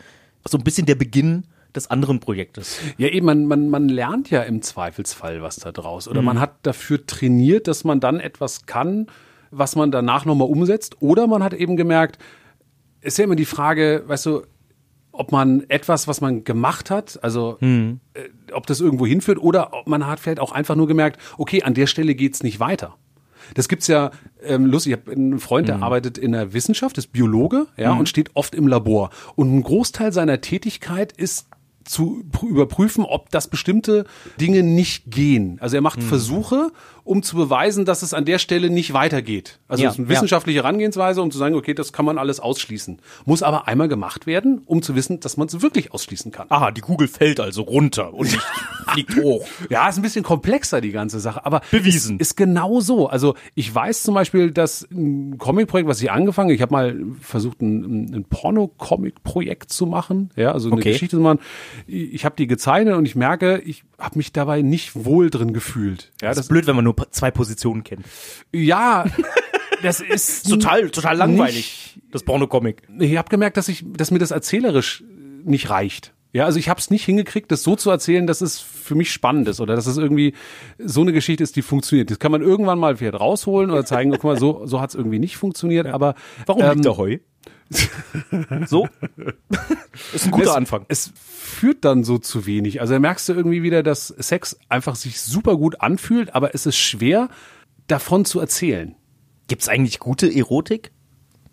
[0.48, 2.80] so ein bisschen der Beginn des anderen Projektes.
[2.98, 6.08] Ja, eben, man, man, man lernt ja im Zweifelsfall was da draus.
[6.08, 9.06] Oder man hat dafür trainiert, dass man dann etwas kann,
[9.50, 10.96] was man danach nochmal umsetzt.
[11.00, 12.18] Oder man hat eben gemerkt,
[13.00, 14.42] ist ja immer die Frage, weißt du,
[15.12, 17.58] ob man etwas, was man gemacht hat, also
[18.14, 21.62] äh, ob das irgendwo hinführt, oder ob man hat vielleicht auch einfach nur gemerkt, okay,
[21.62, 22.96] an der Stelle geht's nicht weiter.
[23.54, 24.10] Das gibt's ja
[24.42, 24.92] ähm, lustig.
[24.92, 28.54] Ich habe einen Freund, der arbeitet in der Wissenschaft, ist Biologe, ja, und steht oft
[28.54, 29.10] im Labor.
[29.36, 31.46] Und ein Großteil seiner Tätigkeit ist
[31.84, 34.04] zu pr- überprüfen, ob das bestimmte
[34.40, 35.58] Dinge nicht gehen.
[35.60, 36.70] Also er macht Versuche,
[37.04, 39.58] um zu beweisen, dass es an der Stelle nicht weitergeht.
[39.68, 40.14] Also Ja, es ist eine ja.
[40.14, 43.00] wissenschaftliche Herangehensweise, um zu sagen, okay, das kann man alles ausschließen.
[43.24, 46.46] Muss aber einmal gemacht werden, um zu wissen, dass man es wirklich ausschließen kann.
[46.50, 48.40] Aha, die Kugel fällt also runter und nicht
[48.92, 49.46] fliegt hoch.
[49.68, 52.18] Ja, ist ein bisschen komplexer, die ganze Sache, aber Bewiesen.
[52.18, 53.08] Ist, ist genau so.
[53.08, 57.60] Also ich weiß zum Beispiel, dass ein Comicprojekt, was ich angefangen, ich habe mal versucht,
[57.62, 60.92] ein, ein Porno-Comic-Projekt zu machen, ja, also eine Okay.
[60.92, 61.40] Geschichte zu machen.
[61.86, 66.12] Ich habe die gezeichnet und ich merke, ich habe mich dabei nicht wohl drin gefühlt.
[66.22, 68.04] Ja, Das ist blöd, wenn man nur zwei Positionen kennt.
[68.52, 69.04] ja,
[69.82, 72.82] das ist Total, total langweilig, das Porno-Comic.
[72.98, 75.04] ich habe gemerkt, dass ich, dass mir das erzählerisch
[75.44, 76.12] nicht reicht.
[76.32, 79.12] Ja, also ich habe es nicht hingekriegt, das so zu erzählen, dass es für mich
[79.12, 80.34] spannend ist oder dass es irgendwie
[80.78, 82.08] so eine Geschichte ist, die funktioniert.
[82.08, 84.94] Das kann man irgendwann mal vielleicht rausholen oder zeigen, guck mal, so, so hat es
[84.94, 85.88] irgendwie nicht funktioniert.
[85.88, 86.14] Aber
[86.46, 87.18] Warum ähm, liegt da Heu?
[88.66, 88.88] So?
[90.12, 90.86] ist ein guter es, Anfang.
[90.88, 92.80] Es führt dann so zu wenig.
[92.80, 96.66] Also da merkst du irgendwie wieder, dass Sex einfach sich super gut anfühlt, aber es
[96.66, 97.28] ist schwer,
[97.86, 98.96] davon zu erzählen.
[99.48, 100.92] Gibt's eigentlich gute Erotik?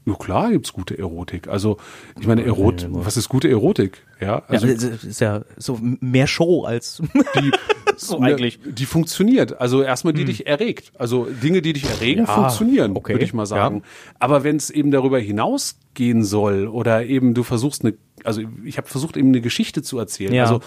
[0.08, 1.48] Ja klar gibt's gute Erotik.
[1.50, 1.78] Also
[2.20, 4.04] ich meine, Erot, was ist gute Erotik?
[4.22, 7.04] Ja, also ja, ist ja so mehr Show als
[7.36, 7.52] die,
[7.98, 8.60] so eigentlich.
[8.65, 9.60] Die funktioniert.
[9.60, 10.93] Also erstmal die dich erregt.
[10.98, 13.78] Also Dinge, die dich erregen, Ja, funktionieren, okay, würde ich mal sagen.
[13.78, 13.82] ja.
[14.20, 18.88] Aber wenn es eben darüber hinausgehen soll oder eben du versuchst eine, also ich habe
[18.88, 20.34] versucht eben eine Geschichte zu erzählen.
[20.34, 20.43] Ja.
[20.43, 20.62] Also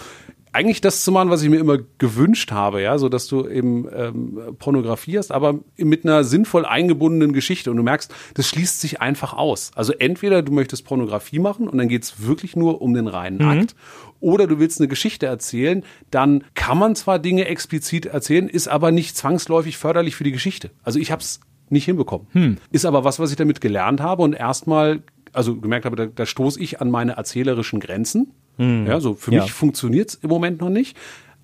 [0.53, 3.87] eigentlich das zu machen, was ich mir immer gewünscht habe, ja, so dass du eben
[3.93, 8.99] ähm, Pornografie hast, aber mit einer sinnvoll eingebundenen Geschichte und du merkst, das schließt sich
[9.01, 9.71] einfach aus.
[9.75, 13.75] Also entweder du möchtest Pornografie machen und dann geht's wirklich nur um den reinen Akt,
[14.19, 18.91] oder du willst eine Geschichte erzählen, dann kann man zwar Dinge explizit erzählen, ist aber
[18.91, 20.71] nicht zwangsläufig förderlich für die Geschichte.
[20.83, 22.27] Also ich habe es nicht hinbekommen.
[22.71, 25.01] Ist aber was, was ich damit gelernt habe und erstmal,
[25.33, 28.33] also gemerkt habe, da, da stoße ich an meine erzählerischen Grenzen.
[28.57, 29.41] Ja, so für Ja.
[29.43, 30.95] mich funktioniert's im Moment noch nicht.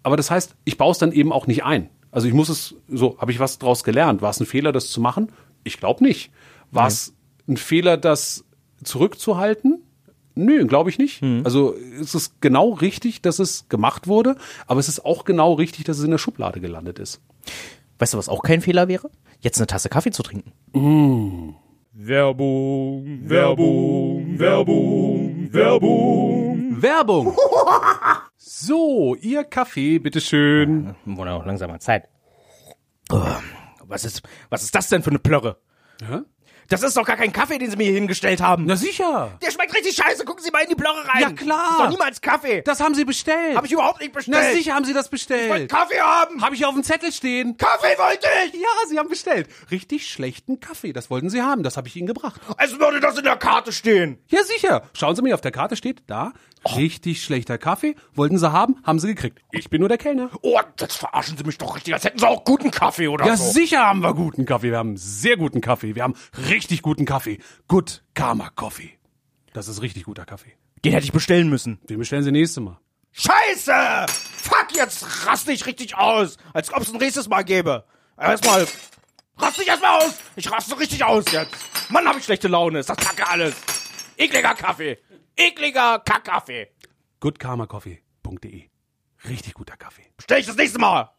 [0.04, 1.89] Aber das heißt, ich baue es dann eben auch nicht ein.
[2.12, 4.22] Also ich muss es, so, habe ich was draus gelernt?
[4.22, 5.32] War es ein Fehler, das zu machen?
[5.63, 6.32] Ich glaube nicht.
[6.72, 7.13] War es
[7.48, 8.46] ein Fehler, das
[8.84, 9.82] zurückzuhalten?
[10.36, 11.24] Nö, glaube ich nicht.
[11.43, 14.36] Also es ist genau richtig, dass es gemacht wurde,
[14.67, 17.20] aber es ist auch genau richtig, dass es in der Schublade gelandet ist.
[17.98, 19.10] Weißt du, was auch kein Fehler wäre?
[19.41, 21.56] Jetzt eine Tasse Kaffee zu trinken.
[21.99, 26.79] Werbung, Werbung, Werbung, Werbung.
[26.79, 27.36] Werbung!
[28.38, 30.95] So, Ihr Kaffee, bitteschön.
[31.05, 32.07] Wurde auch langsam mal Zeit.
[33.10, 33.23] Oh,
[33.83, 35.57] was ist, was ist das denn für eine Plörre?
[36.07, 36.19] Hä?
[36.69, 38.65] Das ist doch gar kein Kaffee, den sie mir hier hingestellt haben.
[38.65, 39.38] Na sicher.
[39.41, 40.25] Der schmeckt richtig scheiße.
[40.25, 41.21] Gucken Sie mal in die Plörre rein.
[41.21, 41.58] Ja, klar.
[41.63, 42.62] Das ist doch niemals Kaffee.
[42.63, 43.56] Das haben Sie bestellt.
[43.56, 44.38] habe ich überhaupt nicht bestellt.
[44.41, 45.49] Na sicher haben Sie das Ich bestellt.
[45.49, 46.41] wollte Kaffee haben.
[46.41, 47.58] Habe ich auf dem Zettel stehen.
[47.58, 48.53] Kaffee wollte ich.
[48.53, 49.47] Ja, Sie haben bestellt.
[49.71, 50.93] Richtig schlechten Kaffee.
[50.93, 51.63] Das wollten Sie haben.
[51.63, 52.41] Das habe ich Ihnen gebracht.
[52.58, 54.17] Es würde das in der Karte stehen.
[54.27, 54.84] Ja, sicher.
[54.93, 56.34] Schauen Sie mal, auf der Karte steht da.
[56.75, 57.95] Richtig schlechter Kaffee.
[58.13, 59.39] Wollten Sie haben, haben Sie gekriegt.
[59.51, 60.30] Ich bin nur der Kellner.
[60.41, 63.38] Oh, jetzt verarschen Sie mich doch richtig, als hätten Sie auch guten Kaffee oder Ja,
[63.38, 63.51] so.
[63.51, 64.71] sicher haben wir guten Kaffee.
[64.71, 65.95] Wir haben sehr guten Kaffee.
[65.95, 66.15] Wir haben
[66.49, 67.39] richtig guten Kaffee.
[67.67, 68.98] Good Karma Coffee.
[69.54, 70.54] Das ist richtig guter Kaffee.
[70.84, 71.80] Den hätte ich bestellen müssen.
[71.89, 72.80] Den bestellen Sie nächstes Mal.
[73.12, 74.06] Scheiße!
[74.08, 76.38] Fuck, jetzt raste ich richtig aus.
[76.54, 77.86] Als ob es ein nächstes Mal gäbe.
[78.17, 78.67] Erstmal,
[79.38, 80.20] raste ich erstmal aus.
[80.36, 81.56] Ich raste richtig aus jetzt.
[81.89, 82.80] Mann, hab ich schlechte Laune.
[82.80, 83.56] Ist das kacke alles.
[84.17, 85.00] Ekliger Kaffee.
[85.36, 86.67] Ekliger Kackkaffee.
[87.20, 88.70] goodkarmacoffee.de.
[89.28, 90.06] Richtig guter Kaffee.
[90.15, 91.10] Bestell ich das nächste Mal.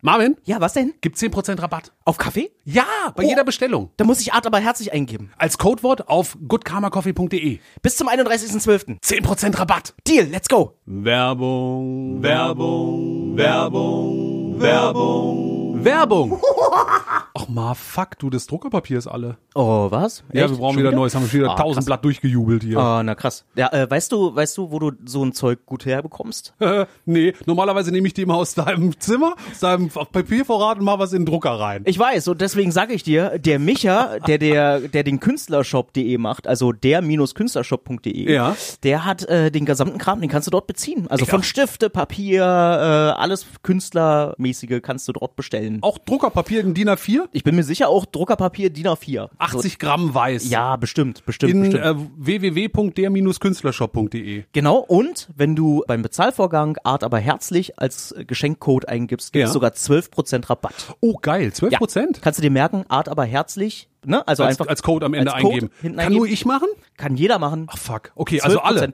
[0.00, 0.94] Marvin, Ja, was denn?
[1.00, 1.92] gibt 10% Rabatt.
[2.04, 2.50] Auf Kaffee?
[2.64, 2.84] Ja,
[3.16, 3.28] bei Oh.
[3.28, 3.90] jeder Bestellung.
[3.96, 5.32] Da muss ich Art aber herzlich eingeben.
[5.36, 7.58] Als Codewort auf goodkarmacoffee.de.
[7.82, 8.98] Bis zum 31.12.
[9.00, 9.94] 10% Rabatt.
[10.06, 10.74] Deal, let's go.
[10.86, 16.40] Werbung, Werbung, Werbung, Werbung, Werbung.
[17.34, 19.36] Ach ma, fuck, du, das Druckerpapier ist alle.
[19.54, 20.24] Oh, was?
[20.32, 20.50] Ja, Echt?
[20.52, 21.84] wir brauchen Schon wieder neues, haben wir wieder Ah, 1000 krass.
[21.86, 22.78] Blatt durchgejubelt hier.
[22.78, 23.44] Ah, na krass.
[23.54, 26.54] Ja, äh, weißt du, weißt du, wo du so ein Zeug gut herbekommst?
[27.06, 31.12] nee, normalerweise nehme ich die immer aus deinem Zimmer, aus deinem Papiervorrat und mach was
[31.12, 31.82] in den Drucker rein.
[31.86, 36.46] Ich weiß, und deswegen sage ich dir, der Micha, der, der, der den Künstlershop.de macht,
[36.48, 38.56] also der-künstlershop.de, Ja.
[38.82, 41.06] der hat äh, den gesamten Kram, den kannst du dort beziehen.
[41.08, 41.44] Also von Ach.
[41.44, 45.77] Stifte, Papier, äh, alles Künstlermäßige kannst du dort bestellen.
[45.82, 49.28] Auch Druckerpapier in DIN A4, Ich bin mir sicher, auch Druckerpapier DIN A4.
[49.38, 50.44] 80 Gramm weiß.
[50.44, 51.84] So, ja, bestimmt, bestimmt, In bestimmt.
[51.84, 54.44] äh, www.der-künstlershop.de.
[54.52, 59.52] Genau, und wenn du beim Bezahlvorgang Art aber herzlich als Geschenkcode eingibst, gibt es Ja.
[59.52, 60.94] sogar 12% Rabatt.
[61.00, 62.20] Oh, geil, 12 Ja, Prozent?
[62.22, 64.26] Kannst du dir merken, Art aber herzlich, ne?
[64.26, 65.70] Also Als, einfach als Code am Ende Code eingeben.
[65.82, 66.16] Kann eingeben.
[66.16, 66.68] nur ich machen?
[66.96, 67.66] Kann jeder machen.
[67.70, 68.12] Ach fuck.
[68.14, 68.92] Okay, also alle.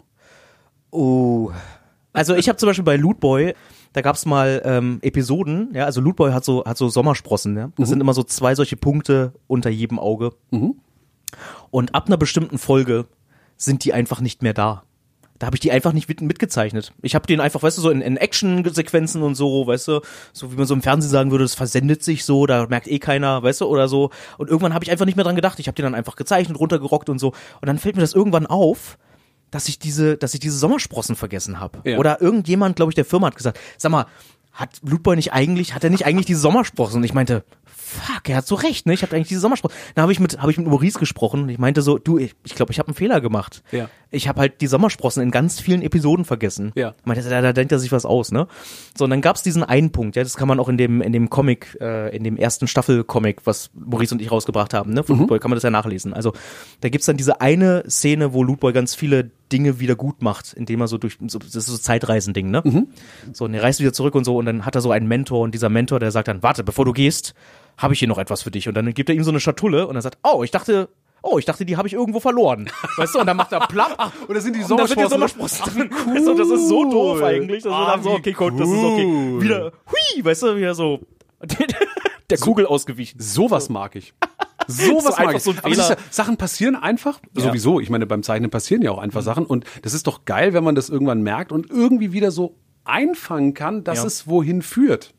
[0.91, 1.51] Oh.
[2.13, 3.55] Also ich habe zum Beispiel bei Lootboy,
[3.93, 7.71] da gab's mal ähm, Episoden, ja, also Lootboy hat so, hat so Sommersprossen, ja.
[7.77, 10.31] Das sind immer so zwei solche Punkte unter jedem Auge.
[11.71, 13.07] Und ab einer bestimmten Folge
[13.57, 14.85] sind die einfach nicht mehr da.
[15.39, 16.93] Da habe ich die einfach nicht mit, mitgezeichnet.
[17.01, 20.01] Ich habe den einfach, weißt du, so in, in Action-Sequenzen und so, weißt du,
[20.33, 22.99] so wie man so im Fernsehen sagen würde, das versendet sich so, da merkt eh
[22.99, 24.11] keiner, weißt du, oder so.
[24.37, 25.61] Und irgendwann habe ich einfach nicht mehr dran gedacht.
[25.61, 27.29] Ich habe den dann einfach gezeichnet, runtergerockt und so.
[27.29, 28.99] Und dann fällt mir das irgendwann auf,
[29.51, 31.89] dass ich diese, dass ich diese Sommersprossen vergessen habe.
[31.89, 31.99] Ja.
[31.99, 34.07] Oder irgendjemand, glaube ich, der Firma hat gesagt, sag mal,
[34.53, 36.99] hat Blutboy nicht eigentlich, hat er nicht eigentlich diese Sommersprossen?
[36.99, 37.45] Und ich meinte,
[37.89, 38.95] fuck, er hat so recht, ne?
[38.95, 39.77] Ich habe eigentlich diese Sommersprossen.
[39.95, 42.31] Dann habe ich mit, habe ich mit Maurice gesprochen und ich meinte so, du, ich
[42.31, 43.63] glaube, ich, glaub, ich habe einen Fehler gemacht.
[43.73, 43.89] Ja.
[44.11, 46.73] Ich habe halt die Sommersprossen in ganz vielen Episoden vergessen.
[46.75, 46.95] Ja.
[47.05, 48.47] Meinte, da, da denkt er sich was aus, ne?
[48.97, 51.13] So, und dann gab's diesen einen Punkt, ja, das kann man auch in dem, in
[51.13, 55.05] dem Comic, äh, in dem ersten Staffel-Comic, was Maurice und ich rausgebracht haben, ne?
[55.05, 55.23] Von Mhm.
[55.23, 56.15] Lootboy kann man das ja nachlesen.
[56.15, 56.33] Also,
[56.81, 60.81] da gibt's dann diese eine Szene, wo Lootboy ganz viele Dinge wieder gut macht, indem
[60.81, 62.63] er so durch, so, das ist so Zeitreisending, ne?
[62.65, 62.89] Mhm.
[63.33, 65.41] So, und er reist wieder zurück und so, und dann hat er so einen Mentor,
[65.41, 67.35] und dieser Mentor, der sagt dann, warte, bevor du gehst,
[67.79, 68.69] habe ich hier noch etwas für dich.
[68.69, 70.89] Und dann gibt er ihm so eine Schatulle, und er sagt, oh, ich dachte,
[71.23, 72.71] oh, ich dachte, die habe ich irgendwo verloren.
[72.97, 74.13] Weißt du, und dann macht er plapp.
[74.29, 75.59] Und da sind die Und da sind die Sommersprossen.
[75.65, 76.15] Sommersprossen drin.
[76.15, 77.63] Weißt du, das ist so doof eigentlich.
[77.65, 79.05] dass Ah, dann so, okay, gut, das ist okay.
[79.05, 79.43] cool.
[79.43, 81.01] Wieder, hui, weißt du, wieder so,
[82.31, 83.21] der Kugel ausgewichen.
[83.21, 84.15] Sowas mag ich.
[84.67, 85.43] Sowas So mag ich.
[85.43, 87.21] so Aber ja, Sachen passieren einfach.
[87.37, 87.43] Ja.
[87.45, 87.81] Sowieso.
[87.81, 89.47] Ich meine, beim Zeichnen passieren ja auch einfach Sachen.
[89.47, 93.55] Und das ist doch geil, wenn man das irgendwann merkt und irgendwie wieder so einfangen
[93.55, 94.05] kann, dass Ja.
[94.07, 95.15] es wohin führt.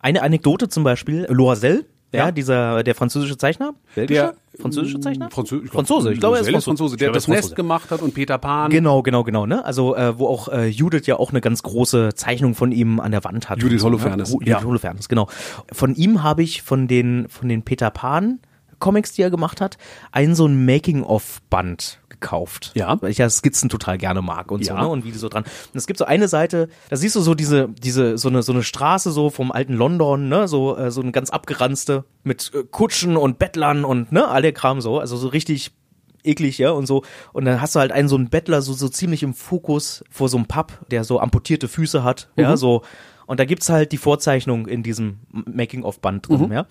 [0.00, 2.30] Eine Anekdote zum Beispiel, Loisel, ja, Ja.
[2.32, 5.28] dieser, der französische Zeichner, belgischer, Der- französische Zeichner?
[5.30, 6.96] Franzö ich glaub, Franzose, ich glaube, er ist Loisel Franzose.
[6.96, 7.54] Der das Nest Franzose.
[7.56, 8.70] gemacht hat und Peter Pan.
[8.70, 9.64] Genau, genau, genau, ne?
[9.64, 13.10] Also, äh, wo auch äh, Judith ja auch eine ganz große Zeichnung von ihm an
[13.12, 13.58] der Wand hat.
[13.58, 14.34] Judith Und so, Holofernes, Ne?
[14.34, 14.62] Judith ja.
[14.64, 15.28] Holofernes, genau.
[15.72, 18.38] Von ihm habe ich von den, von den Peter Pan
[18.78, 19.78] Comics, die er gemacht hat,
[20.12, 22.72] einen so ein Making-of-Band gekauft.
[22.74, 23.00] Ja.
[23.00, 24.82] Weil ich ja Skizzen total gerne mag und so, Ja.
[24.82, 24.88] ne?
[24.88, 25.44] Und wie die so dran.
[25.44, 28.52] Und es gibt so eine Seite, da siehst du so diese, diese, so eine, so
[28.52, 30.48] eine Straße so vom alten London, ne?
[30.48, 34.28] So, äh, so eine ganz abgeranzte mit äh, Kutschen und Bettlern und, ne?
[34.28, 34.98] All der Kram so.
[34.98, 35.72] Also so richtig
[36.24, 37.04] eklig, ja, und so.
[37.32, 40.28] Und dann hast du halt einen so einen Bettler so, so ziemlich im Fokus vor
[40.28, 42.82] so einem Pub, der so amputierte Füße hat, ja, so.
[43.26, 46.66] Und da gibt's halt die Vorzeichnung in diesem Making-of-Band drin, ja.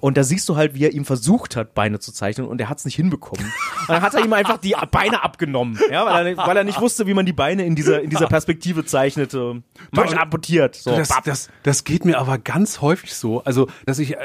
[0.00, 2.68] Und da siehst du halt, wie er ihm versucht hat, Beine zu zeichnen und er
[2.68, 3.44] hat's nicht hinbekommen.
[3.44, 6.80] Und dann hat er ihm einfach die Beine abgenommen, ja, weil er, weil er nicht
[6.80, 9.62] wusste, wie man die Beine in dieser, in dieser Perspektive zeichnete.
[9.92, 10.74] Mach amputiert.
[10.76, 13.42] So, das, das, das geht mir aber ganz häufig so.
[13.44, 14.18] Also, dass ich äh,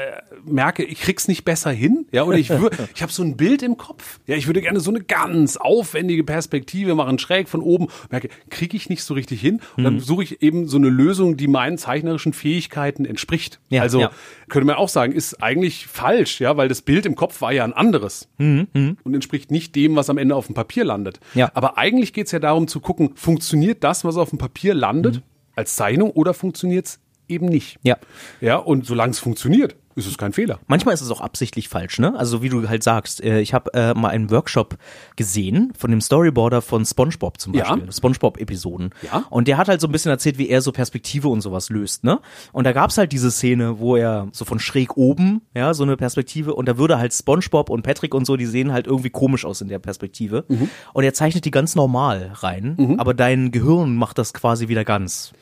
[0.44, 2.06] merke, ich krieg's nicht besser hin.
[2.12, 2.50] Ja, oder ich
[2.94, 4.20] ich habe so ein Bild im Kopf.
[4.26, 7.88] Ja, ich würde gerne so eine ganz aufwendige Perspektive machen, schräg von oben.
[8.10, 9.60] Merke, kriege ich nicht so richtig hin.
[9.76, 9.84] Und Mhm.
[9.84, 13.60] dann suche ich eben so eine Lösung, die meinen zeichnerischen Fähigkeiten entspricht.
[13.68, 14.10] Ja, also ja.
[14.48, 17.64] Könnte man auch sagen, ist eigentlich falsch, ja, weil das Bild im Kopf war ja
[17.64, 21.20] ein anderes und entspricht nicht dem, was am Ende auf dem Papier landet.
[21.34, 21.50] Mhm, Ja.
[21.54, 25.22] Aber eigentlich geht's ja darum zu gucken, funktioniert das, was auf dem Papier landet,
[25.56, 27.78] als Zeichnung oder funktioniert's eben nicht?
[27.82, 27.96] Ja.
[28.40, 30.58] Ja, und solange es funktioniert, ist es kein Fehler.
[30.66, 32.14] Manchmal ist es auch absichtlich falsch, ne?
[32.18, 34.76] Also wie du halt sagst, äh, ich habe äh, mal einen Workshop
[35.16, 37.70] gesehen von dem Storyboarder von SpongeBob zum Ja.
[37.74, 38.90] Beispiel, SpongeBob-Episoden.
[39.02, 39.24] Ja.
[39.30, 42.04] Und der hat halt so ein bisschen erzählt, wie er so Perspektive und sowas löst,
[42.04, 42.20] ne?
[42.52, 45.96] Und da gab's halt diese Szene, wo er so von schräg oben, ja, so eine
[45.96, 49.44] Perspektive, und da würde halt SpongeBob und Patrick und so, die sehen halt irgendwie komisch
[49.44, 50.44] aus in der Perspektive.
[50.48, 50.68] Mhm.
[50.92, 55.32] Und er zeichnet die ganz normal rein, aber dein Gehirn macht das quasi wieder ganz.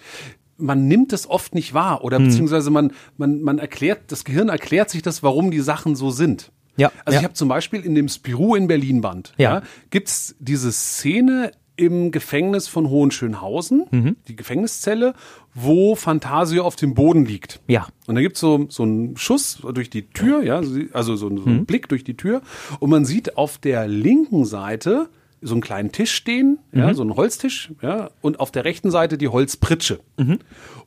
[0.59, 4.91] Man nimmt es oft nicht wahr oder beziehungsweise man, man, man erklärt, das Gehirn erklärt
[4.91, 6.53] sich das, warum die Sachen so sind.
[6.77, 7.21] Ja, Also ja.
[7.21, 9.57] ich habe zum Beispiel in dem Spirou in Berlin Band, Ja.
[9.59, 14.17] ja, gibt's diese Szene im Gefängnis von Hohenschönhausen, Mhm.
[14.29, 15.15] die Gefängniszelle,
[15.55, 17.61] wo Fantasio auf dem Boden liegt.
[17.67, 17.89] Ja.
[18.07, 20.61] Und da gibt's so, so einen Schuss durch die Tür, ja,
[20.93, 22.43] also so, so einen Blick durch die Tür.
[22.79, 25.09] Und man sieht auf der linken Seite
[25.43, 29.19] so einen kleinen Tisch stehen, ja, so einen Holztisch, ja, und auf der rechten Seite
[29.19, 30.01] die Holzpritsche.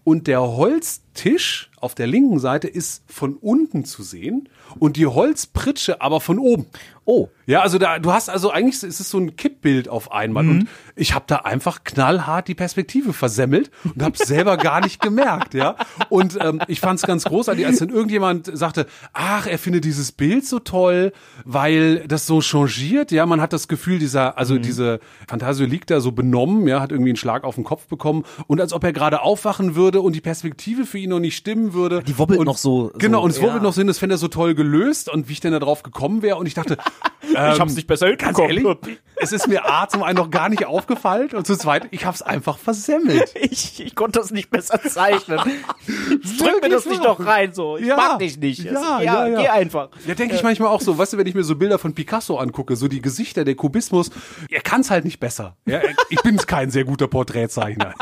[0.05, 6.01] Und der Holztisch auf der linken Seite ist von unten zu sehen und die Holzpritsche
[6.01, 6.65] aber von oben.
[7.07, 7.27] Oh.
[7.45, 10.67] Ja, also da, du hast also eigentlich ist es so ein Kippbild auf einmal und
[10.95, 15.75] ich habe da einfach knallhart die Perspektive versemmelt und habe selber gar nicht gemerkt, ja.
[16.09, 20.11] Und ähm, ich fand es ganz großartig, als dann irgendjemand sagte, ach, er findet dieses
[20.11, 21.13] Bild so toll,
[21.43, 23.27] weil das so changiert, ja.
[23.27, 27.11] Man hat das Gefühl, dieser, also diese Fantasio liegt da so benommen, ja, hat irgendwie
[27.11, 30.21] einen Schlag auf den Kopf bekommen und als ob er gerade aufwachen würde und die
[30.21, 32.03] Perspektive für ihn noch nicht stimmen würde.
[32.03, 33.63] Die wobbelt und, noch so- Genau, so, und es wobbelt ja.
[33.63, 35.83] noch so hin, das fände er so toll gelöst und wie ich denn da drauf
[35.83, 36.77] gekommen wäre und ich dachte,
[37.29, 38.77] ich hab's nicht besser hinbekommen.
[39.17, 42.21] es ist mir A zum einen noch gar nicht aufgefallen und zum zweiten, ich hab's
[42.21, 43.33] einfach versemmelt.
[43.55, 45.39] Ich, ich konnte das nicht besser zeichnen.
[46.39, 47.77] Drück mir das nicht doch rein, so.
[47.77, 47.95] Ich Ja.
[47.95, 48.63] mag dich nicht.
[48.63, 49.41] Ja, Es- ja, ja.
[49.41, 49.89] Geh einfach.
[50.07, 52.37] Ja, denke ich manchmal auch so, weißt du, wenn ich mir so Bilder von Picasso
[52.37, 54.09] angucke, so die Gesichter, der Kubismus,
[54.49, 55.55] er kann's halt nicht besser.
[55.65, 55.79] Ja,
[56.09, 57.93] ich bin kein sehr guter Porträtzeichner.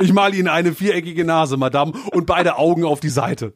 [0.00, 3.52] Ich male Ihnen eine viereckige Nase, Madame, und beide Augen auf die Seite.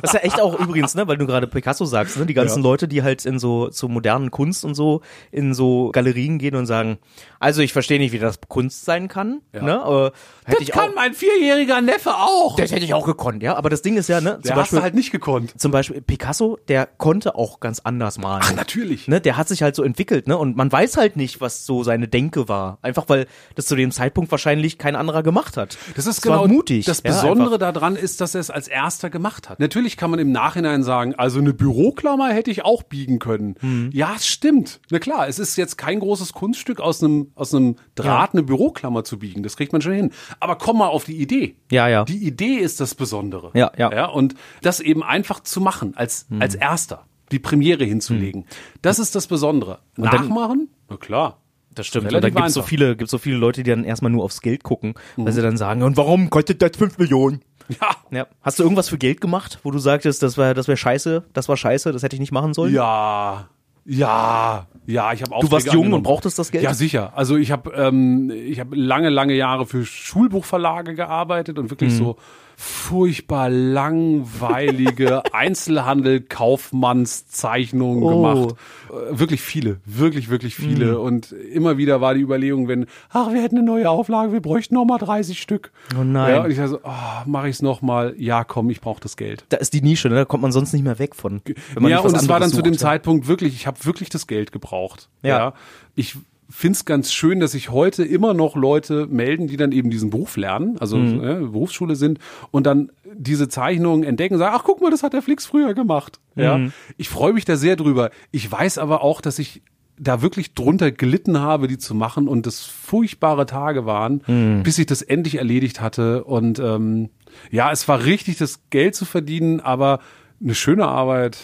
[0.00, 2.60] Das ist ja echt auch übrigens, ne, weil du gerade Picasso sagst, ne, die ganzen
[2.62, 2.70] Ja.
[2.70, 5.00] Leute, die halt in so zur modernen Kunst und so
[5.32, 6.98] in so Galerien gehen und sagen,
[7.40, 10.12] also ich verstehe nicht, wie das Kunst sein kann, ne, aber
[10.44, 12.56] hätte ich auch, mein vierjähriger Neffe auch.
[12.56, 14.58] das hätte ich auch gekonnt, ja, aber das Ding ist ja, ne, zum Der hast
[14.62, 15.60] Beispiel, du halt nicht gekonnt.
[15.60, 18.42] zum Beispiel Picasso, der konnte auch ganz anders malen.
[18.44, 19.08] Ach, natürlich.
[19.08, 20.36] Ne, der hat sich halt so entwickelt, ne?
[20.36, 22.78] Und man weiß halt nicht, was so seine Denke war.
[22.82, 25.76] Einfach weil das zu dem Zeitpunkt wahrscheinlich kein anderer gemacht hat.
[25.94, 26.84] Das ist war genau mutig.
[26.86, 27.72] Das ja, Besondere einfach.
[27.72, 29.60] daran ist, dass er es als erster gemacht hat.
[29.60, 33.56] Natürlich kann man im Nachhinein sagen, also eine Büroklammer hätte ich auch biegen können.
[33.60, 33.90] Hm.
[33.92, 34.80] Ja, es stimmt.
[34.90, 39.04] Na klar, es ist jetzt kein großes Kunststück aus einem aus einem Draht eine Büroklammer
[39.04, 39.42] zu biegen.
[39.42, 40.10] Das kriegt man schon hin.
[40.40, 41.56] Aber komm mal auf die Idee.
[41.70, 42.04] Ja, ja.
[42.04, 43.50] Die Idee ist das Besondere.
[43.54, 43.92] Ja, ja.
[43.92, 46.40] ja und das eben einfach zu machen als Hm.
[46.42, 48.44] als erster die Premiere hinzulegen.
[48.82, 49.80] Das ist das Besondere.
[49.96, 50.68] dann- Nachmachen?
[50.88, 51.38] Na klar.
[51.74, 52.04] Das stimmt.
[52.06, 54.24] Und Relativ dann gibt es so viele, gibt's so viele Leute, die dann erstmal nur
[54.24, 57.42] aufs Geld gucken, weil sie dann sagen, und warum kostet das 5 Millionen?
[57.68, 57.90] Ja.
[58.12, 58.26] Ja.
[58.42, 61.48] Hast du irgendwas für Geld gemacht, wo du sagtest, das war, das wäre scheiße, das
[61.48, 62.72] war scheiße, das hätte ich nicht machen sollen?
[62.72, 63.48] Ja,
[63.86, 65.40] ja, ja, ich habe auch.
[65.40, 66.62] Du warst jung und brauchtest das Geld?
[66.64, 67.12] Ja, sicher.
[67.16, 71.96] Also ich habe ähm, ich habe lange, lange Jahre für Schulbuchverlage gearbeitet und wirklich Mhm.
[71.98, 72.16] so
[72.56, 78.08] furchtbar langweilige Einzelhandel-Kaufmannszeichnungen Oh.
[78.08, 78.54] gemacht.
[78.90, 80.92] Äh, wirklich viele, wirklich, wirklich viele.
[80.92, 81.00] Mhm.
[81.00, 84.74] Und immer wieder war die Überlegung, wenn, ach, wir hätten eine neue Auflage, wir bräuchten
[84.74, 85.70] noch mal 30 Stück.
[85.98, 86.34] Oh nein.
[86.34, 86.90] Ja, und ich dachte so, oh,
[87.26, 88.14] mache ich es noch mal.
[88.16, 89.44] Ja, komm, ich brauche das Geld.
[89.50, 90.14] Da ist die Nische, ne?
[90.16, 91.42] da kommt man sonst nicht mehr weg von.
[91.80, 92.88] ja, und es war dann anderes zu dem sucht, ja.
[92.88, 95.08] Zeitpunkt wirklich, ich habe wirklich das Geld gebraucht.
[95.22, 95.52] Ja.
[95.94, 96.16] Ich
[96.48, 100.36] find's ganz schön, dass sich heute immer noch Leute melden, die dann eben diesen Beruf
[100.36, 101.20] lernen, also Mhm.
[101.24, 102.18] äh, Berufsschule sind
[102.50, 105.74] und dann diese Zeichnungen entdecken und sagen, ach guck mal, das hat der Flix früher
[105.74, 106.20] gemacht.
[106.36, 106.58] Ja.
[106.58, 106.72] Mhm.
[106.96, 108.10] Ich freue mich da sehr drüber.
[108.30, 109.62] Ich weiß aber auch, dass ich
[109.98, 114.62] da wirklich drunter gelitten habe, die zu machen und das furchtbare Tage waren, Mhm.
[114.62, 116.24] bis ich das endlich erledigt hatte.
[116.24, 117.08] Und ähm,
[117.50, 120.00] ja, es war richtig, das Geld zu verdienen, aber
[120.42, 121.38] eine schöne Arbeit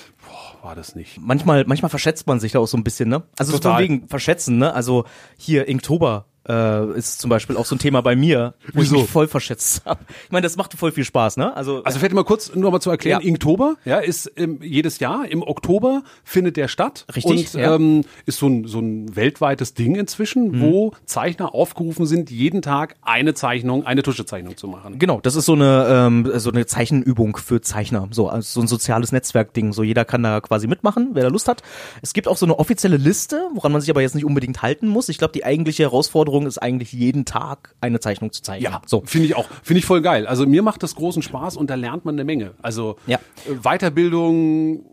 [0.63, 1.19] war das nicht.
[1.21, 3.23] manchmal, manchmal verschätzt man sich da auch so ein bisschen, ne?
[3.39, 3.75] Also Total.
[3.75, 4.73] von wegen verschätzen, ne?
[4.75, 5.05] Also
[5.37, 8.97] hier Inktober äh, ist zum Beispiel auch so ein Thema bei mir, wo Wieso?
[8.97, 10.01] ich mich voll verschätzt habe.
[10.25, 11.55] Ich meine, das macht voll viel Spaß, ne?
[11.57, 13.29] Also, Also vielleicht mal kurz nur mal zu erklären, Ja.
[13.29, 17.75] Inktober, ja, ist ähm, jedes Jahr im Oktober findet der statt Richtig, und ja.
[17.75, 20.61] ähm, ist so ein so ein weltweites Ding inzwischen, Mhm.
[20.61, 24.99] wo Zeichner aufgerufen sind, jeden Tag eine Zeichnung, eine Tuschezeichnung zu machen.
[24.99, 28.67] Genau, das ist so eine ähm, so eine Zeichenübung für Zeichner, so also so ein
[28.67, 29.73] soziales Netzwerkding.
[29.73, 31.63] So jeder kann da quasi mitmachen, wer da Lust hat.
[32.03, 34.89] Es gibt auch so eine offizielle Liste, woran man sich aber jetzt nicht unbedingt halten
[34.89, 35.09] muss.
[35.09, 38.73] Ich glaube, die eigentliche Herausforderung ist eigentlich jeden Tag eine Zeichnung zu zeichnen.
[38.73, 39.03] Ja, so.
[39.05, 40.27] finde ich auch, finde ich voll geil.
[40.27, 42.53] Also mir macht das großen Spaß und da lernt man eine Menge.
[42.63, 43.19] Also Ja.
[43.47, 44.85] äh, Weiterbildung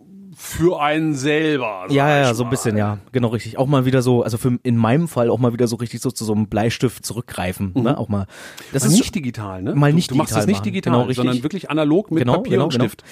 [0.41, 1.87] für einen selber.
[1.89, 3.57] Ja, ja, so ein bisschen, ja, genau richtig.
[3.57, 6.11] Auch mal wieder so, also für in meinem Fall auch mal wieder so richtig so
[6.11, 7.97] zu so einem Bleistift zurückgreifen, ne?
[7.97, 8.25] Auch mal.
[8.71, 9.75] Das Mal ist nicht digital, ne?
[9.75, 11.17] Mal Du- nicht du, machst digital das nicht digital, Genau, richtig.
[11.17, 12.85] sondern wirklich analog mit genau, Papier genau, und genau.
[12.85, 13.03] Stift.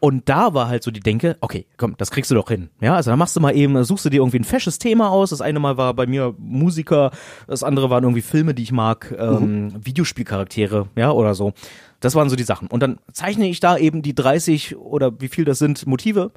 [0.00, 2.68] Und da war halt so die Denke, okay, komm, das kriegst du doch hin.
[2.82, 5.30] Ja, also da machst du mal eben, suchst du dir irgendwie ein fesches Thema aus.
[5.30, 7.10] Das eine Mal war bei mir Musiker,
[7.46, 11.54] das andere waren irgendwie Filme, die ich mag, ähm, Videospielcharaktere, ja, oder so.
[12.00, 12.68] Das waren so die Sachen.
[12.68, 16.32] Und dann zeichne ich da eben die 30 oder wie viel das sind, Motive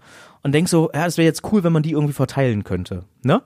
[0.47, 3.03] und denk so, ja, es wäre jetzt cool, wenn man die irgendwie verteilen könnte.
[3.21, 3.41] Ne?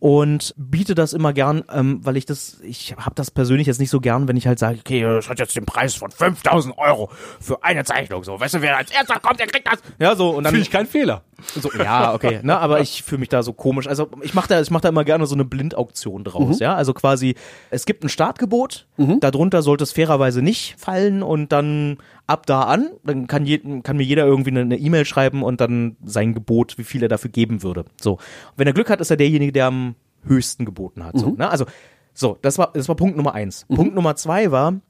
[0.00, 3.90] Und biete das immer gern, ähm, weil ich das, ich habe das persönlich jetzt nicht
[3.90, 7.08] so gern, wenn ich halt sage, okay, das hat jetzt den Preis von 5000 Euro
[7.38, 8.24] für eine Zeichnung.
[8.24, 9.78] So, weißt du, wer als erster kommt, der kriegt das.
[10.00, 10.50] Ja, so, und dann.
[10.50, 11.22] Finde ich kein Fehler.
[11.54, 13.86] So, ja, okay, ne, aber ich fühle mich da so komisch.
[13.86, 16.74] Also ich mache da, ich mache da immer gerne so eine Blindauktion draus, ja.
[16.74, 17.36] Also quasi,
[17.70, 18.88] es gibt ein Startgebot,
[19.20, 21.98] darunter sollte es fairerweise nicht fallen und dann
[22.30, 25.96] ab da an, dann kann, je, kann mir jeder irgendwie eine E-Mail schreiben und dann
[26.04, 27.84] sein Gebot, wie viel er dafür geben würde.
[28.00, 28.12] So.
[28.12, 28.20] Und
[28.56, 31.18] wenn er Glück hat, ist er derjenige, der am höchsten geboten hat.
[31.18, 31.50] So, ne?
[31.50, 31.66] Also,
[32.14, 33.66] so, das war, das war Punkt Nummer eins.
[33.68, 34.80] Punkt Nummer zwei war,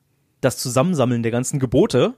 [0.41, 2.15] das Zusammensammeln der ganzen Gebote.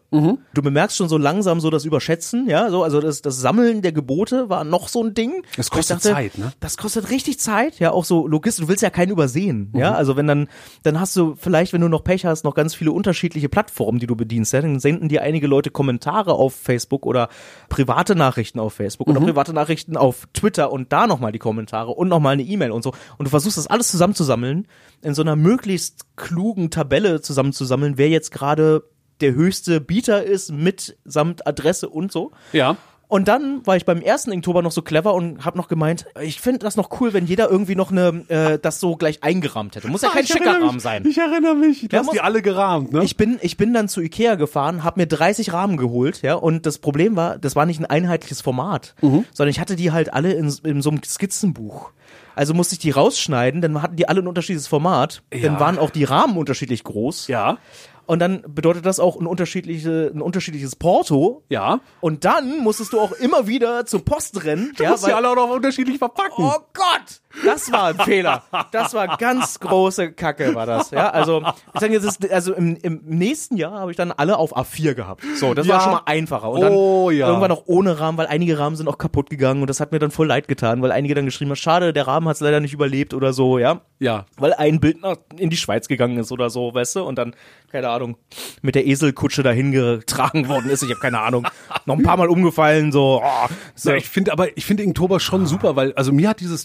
[0.54, 3.92] Du bemerkst schon so langsam so das Überschätzen, ja, so, also das, das Sammeln der
[3.92, 5.42] Gebote war noch so ein Ding.
[5.56, 6.52] Das kostet Zeit, ne?
[6.60, 8.64] Das kostet richtig Zeit, ja, auch so logistisch.
[8.64, 10.48] Du willst ja keinen übersehen, ja, also wenn dann,
[10.82, 14.06] dann hast du vielleicht, wenn du noch Pech hast, noch ganz viele unterschiedliche Plattformen, die
[14.06, 17.28] du bedienst, ja, dann senden dir einige Leute Kommentare auf Facebook oder
[17.68, 22.08] private Nachrichten auf Facebook oder private Nachrichten auf Twitter und da nochmal die Kommentare und
[22.08, 22.92] nochmal eine E-Mail und so.
[23.18, 24.66] Und du versuchst das alles zusammenzusammeln,
[25.02, 28.84] in so einer möglichst klugen Tabelle zusammenzusammeln, wer jetzt gerade
[29.20, 32.30] der höchste Bieter ist mit samt Adresse und so.
[32.52, 32.76] Ja.
[33.08, 36.40] Und dann war ich beim ersten Inktober noch so clever und habe noch gemeint, ich
[36.40, 39.88] finde das noch cool, wenn jeder irgendwie noch eine, äh, das so gleich eingerahmt hätte.
[39.88, 41.04] Muss ja Ah, kein schicker Rahmen sein.
[41.06, 41.80] Ich erinnere mich.
[41.82, 43.04] Du Ja, hast muss- die alle gerahmt, ne?
[43.04, 46.64] Ich bin, ich bin dann zu Ikea gefahren, habe mir 30 Rahmen geholt, ja, und
[46.64, 49.26] das Problem war, das war nicht ein einheitliches Format, Mhm.
[49.34, 51.90] sondern ich hatte die halt alle in, in so einem Skizzenbuch.
[52.34, 55.40] Also musste ich die rausschneiden, dann hatten die alle ein unterschiedliches Format, Ja.
[55.50, 57.28] dann waren auch die Rahmen unterschiedlich groß.
[57.28, 57.58] ja,
[58.06, 61.44] Und dann bedeutet das auch ein, unterschiedliche, ein unterschiedliches Porto.
[61.48, 61.80] ja.
[62.00, 64.72] Und dann musstest du auch immer wieder zur Post rennen.
[64.76, 66.44] Du musst die alle auch noch unterschiedlich verpacken.
[66.44, 67.20] Oh Gott!
[67.44, 68.42] Das war ein Fehler.
[68.70, 70.90] Das war ganz große Kacke, war das.
[70.90, 71.42] Ja, also,
[71.74, 74.94] ich sage jetzt, ist- also im, im nächsten Jahr habe ich dann alle auf A4
[74.94, 75.22] gehabt.
[75.36, 75.74] So, das Ja.
[75.74, 76.50] war schon mal einfacher.
[76.50, 77.28] Und dann Oh, ja.
[77.28, 79.98] irgendwann auch ohne Rahmen, weil einige Rahmen sind auch kaputt gegangen und das hat mir
[79.98, 82.60] dann voll leid getan, weil einige dann geschrieben haben, schade, der Rahmen hat es leider
[82.60, 83.80] nicht überlebt oder so, ja.
[83.98, 84.26] Ja.
[84.36, 87.34] Weil ein Bild nach, in die Schweiz gegangen ist oder so, weißt du, und dann,
[87.70, 88.16] keine Ahnung,
[88.60, 90.82] mit der Eselkutsche dahin getragen worden ist.
[90.82, 91.46] Ich habe keine Ahnung.
[91.86, 93.22] Noch ein paar Mal umgefallen, so.
[93.24, 93.90] Oh, so.
[93.90, 96.64] Ja, ich finde aber, ich finde Inktober schon super, weil, also mir hat dieses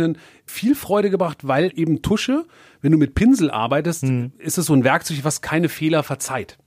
[0.00, 2.44] Tuschezeichnen viel Freude gebracht, weil eben Tusche,
[2.82, 4.04] wenn du mit Pinsel arbeitest,
[4.38, 6.58] ist es so ein Werkzeug, was keine Fehler verzeiht.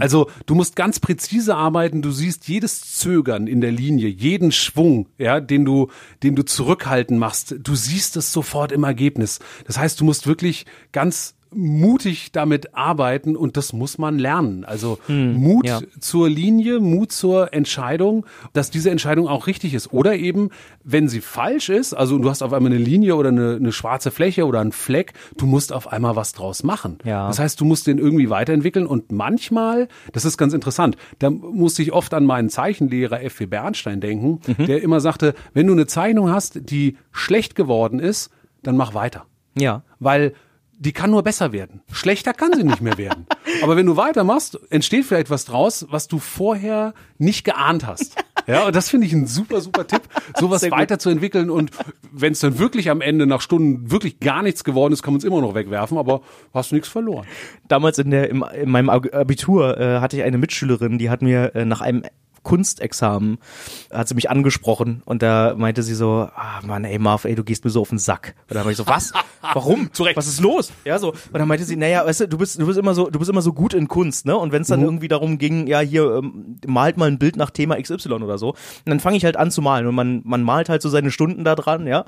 [0.00, 5.08] Also du musst ganz präzise arbeiten, du siehst jedes Zögern in der Linie, jeden Schwung,
[5.16, 5.88] ja, den du,
[6.22, 9.38] den du zurückhalten machst, du siehst es sofort im Ergebnis.
[9.66, 14.64] Das heißt, du musst wirklich ganz mutig damit arbeiten und das muss man lernen.
[14.64, 15.80] Also Mut ja.
[16.00, 19.92] zur Linie, Mut zur Entscheidung, dass diese Entscheidung auch richtig ist.
[19.92, 20.50] Oder eben,
[20.84, 24.10] wenn sie falsch ist, also du hast auf einmal eine Linie oder eine, eine schwarze
[24.10, 26.98] Fläche oder einen Fleck, du musst auf einmal was draus machen.
[27.04, 27.28] Ja.
[27.28, 31.82] Das heißt, du musst den irgendwie weiterentwickeln und manchmal, das ist ganz interessant, da musste
[31.82, 33.46] ich oft an meinen Zeichenlehrer F.W.
[33.46, 38.30] Bernstein denken, der immer sagte, wenn du eine Zeichnung hast, die schlecht geworden ist,
[38.62, 39.26] dann mach weiter.
[39.54, 39.82] ja.
[39.98, 40.34] Weil
[40.84, 41.80] die kann nur besser werden.
[41.92, 43.26] Schlechter kann sie nicht mehr werden.
[43.62, 48.16] Aber wenn du weitermachst, entsteht vielleicht was draus, was du vorher nicht geahnt hast.
[48.48, 50.02] Ja, und das finde ich ein super, super Tipp,
[50.36, 51.48] sowas weiterzuentwickeln.
[51.48, 51.70] Und
[52.10, 55.18] wenn es dann wirklich am Ende nach Stunden wirklich gar nichts geworden ist, kann man
[55.18, 56.22] es immer noch wegwerfen, aber
[56.52, 57.24] hast du nichts verloren.
[57.68, 61.22] damals in der im, in meinem Ab- Abitur äh, hatte ich eine Mitschülerin, die hat
[61.22, 62.02] mir äh, nach einem
[62.42, 63.38] Kunstexamen
[63.92, 67.44] hat sie mich angesprochen und da meinte sie so, ah Mann, ey Marv, ey, du
[67.44, 68.34] gehst mir so auf den Sack.
[68.48, 69.12] Und da war ich so, was?
[69.40, 69.90] Warum?
[69.92, 70.16] Zu Recht.
[70.16, 70.72] Was ist los?
[70.84, 71.10] Ja, so.
[71.10, 73.30] Und dann meinte sie, naja, weißt du, du bist, du bist immer so, du bist
[73.30, 74.36] immer so gut in Kunst, ne?
[74.36, 77.50] Und wenn es dann irgendwie darum ging, ja, hier, ähm, malt mal ein Bild nach
[77.50, 80.42] Thema XY oder so, und dann fange ich halt an zu malen und man, man
[80.42, 82.04] malt halt so seine Stunden da dran, ja.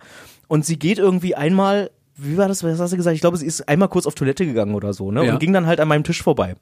[0.49, 3.15] Und sie geht irgendwie einmal, wie war das, was hast du gesagt?
[3.15, 5.25] Ich glaube, sie ist einmal kurz auf Toilette gegangen oder so, ne?
[5.25, 5.33] Ja.
[5.33, 6.57] Und ging dann halt an meinem Tisch vorbei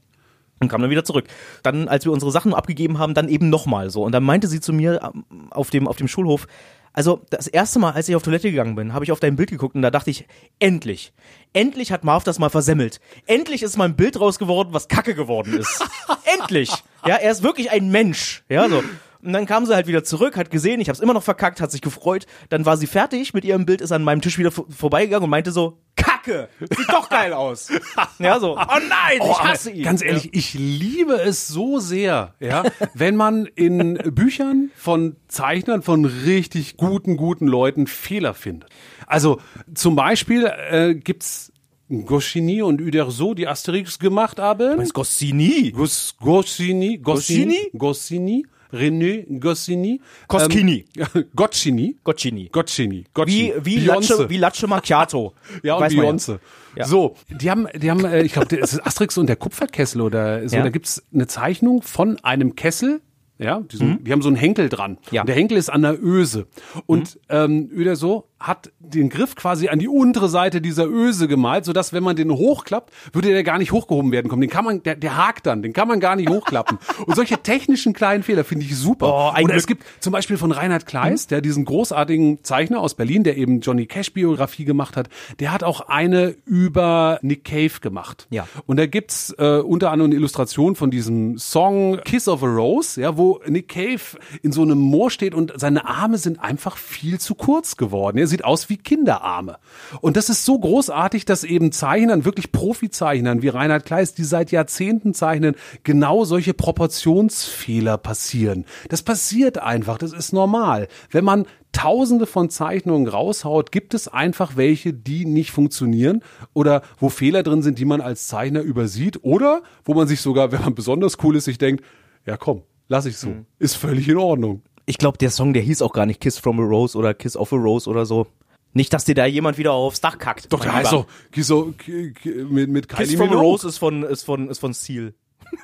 [0.62, 1.26] und kam dann wieder zurück.
[1.62, 4.02] Dann, als wir unsere Sachen abgegeben haben, dann eben nochmal so.
[4.04, 6.46] Und dann meinte sie zu mir ähm, auf dem, auf dem Schulhof,
[6.94, 9.48] also das erste Mal, als ich auf Toilette gegangen bin, habe ich auf dein Bild
[9.50, 10.26] geguckt und da dachte ich,
[10.58, 11.12] endlich,
[11.54, 13.00] endlich hat Marv das mal versemmelt.
[13.26, 15.82] Endlich ist mal ein Bild raus geworden, was Kacke geworden ist.
[16.38, 16.70] endlich.
[17.06, 18.44] Ja, er ist wirklich ein Mensch.
[18.50, 18.82] Ja, so.
[19.22, 21.60] Und dann kam sie halt wieder zurück, hat gesehen, ich habe es immer noch verkackt,
[21.62, 22.26] hat sich gefreut.
[22.50, 25.30] Dann war sie fertig mit ihrem Bild, ist an meinem Tisch wieder vor- vorbeigegangen und
[25.30, 27.70] meinte so, Kacke, sieht doch geil aus.
[28.18, 29.82] Ja, so, oh nein, Oh, ich aber hasse ihn.
[29.84, 32.62] Ganz ehrlich, ich liebe es so sehr, ja,
[32.94, 38.70] wenn man in Büchern von Zeichnern, von richtig guten, guten Leuten Fehler findet.
[39.06, 39.40] Also
[39.74, 41.52] zum Beispiel äh, gibt's
[41.88, 44.76] Goscinny und Uderzo, die Asterix gemacht haben.
[44.76, 45.72] Das ist Goscinny.
[45.72, 47.78] Gos, Goscinny, Goscinny, Goscinny?
[47.78, 50.00] Goscinny, René Goscinny.
[50.28, 50.84] Koskini.
[50.96, 51.96] Ähm, Goscinny.
[52.04, 52.48] Goscinny.
[52.50, 53.04] Goscinny.
[53.26, 54.10] Wie, wie, Beyoncé.
[54.10, 55.34] Latte, wie Latte Macchiato.
[55.62, 56.38] Ja, und Beyoncé.
[56.76, 56.86] Ja.
[56.86, 60.48] So, die haben, die haben, äh, ich glaube, es ist Asterix und der Kupferkessel oder
[60.48, 60.56] so.
[60.56, 60.62] Ja.
[60.62, 63.00] Da gibt's eine Zeichnung von einem Kessel.
[63.38, 64.92] Ja, diesen, die haben so einen Henkel dran.
[64.92, 64.98] Mhm.
[65.10, 65.12] Ja.
[65.12, 65.22] Mhm.
[65.22, 66.46] Und der Henkel ist an der Öse.
[66.86, 71.64] Und ähm, wieder so hat den Griff quasi an die untere Seite dieser Öse gemalt,
[71.64, 74.40] sodass, wenn man den hochklappt, würde der gar nicht hochgehoben werden kommen.
[74.42, 76.78] Den kann man, der, der hakt dann, den kann man gar nicht hochklappen.
[77.06, 79.06] und solche technischen kleinen Fehler finde ich super.
[79.06, 83.24] Oh, Oder es gibt zum Beispiel von Reinhard Kleist, der diesen großartigen Zeichner aus Berlin,
[83.24, 85.08] der eben Johnny Cash Biografie gemacht hat,
[85.40, 88.26] der hat auch eine über Nick Cave gemacht.
[88.30, 88.46] Ja.
[88.66, 93.00] Und da gibt's äh, unter anderem eine Illustration von diesem Song Kiss of a Rose,
[93.00, 94.00] ja, wo Nick Cave
[94.42, 98.18] in so einem Moor steht und seine Arme sind einfach viel zu kurz geworden.
[98.18, 99.58] Er sieht aus wie Kinderarme.
[100.00, 104.50] Und das ist so großartig, dass eben Zeichnern, wirklich Profizeichnern wie Reinhard Kleist, die seit
[104.50, 105.54] Jahrzehnten zeichnen,
[105.84, 108.64] genau solche Proportionsfehler passieren.
[108.88, 110.88] Das passiert einfach, das ist normal.
[111.10, 116.22] Wenn man tausende von Zeichnungen raushaut, gibt es einfach welche, die nicht funktionieren
[116.54, 120.52] oder wo Fehler drin sind, die man als Zeichner übersieht oder wo man sich sogar,
[120.52, 121.84] wenn man besonders cool ist, sich denkt,
[122.26, 123.28] ja komm, lass ich so.
[123.28, 123.46] Mhm.
[123.58, 124.62] Ist völlig in Ordnung.
[124.92, 127.34] Ich glaube, der Song, der hieß auch gar nicht Kiss from a Rose oder Kiss
[127.34, 128.26] of a Rose oder so.
[128.74, 130.52] Nicht, dass dir da jemand wieder aufs Dach kackt.
[130.52, 131.06] Doch, der heißt doch
[131.38, 133.40] so k- k- mit, mit Kiss Kylie from a.
[133.40, 135.14] Rose ist von, ist von, ist von Seal.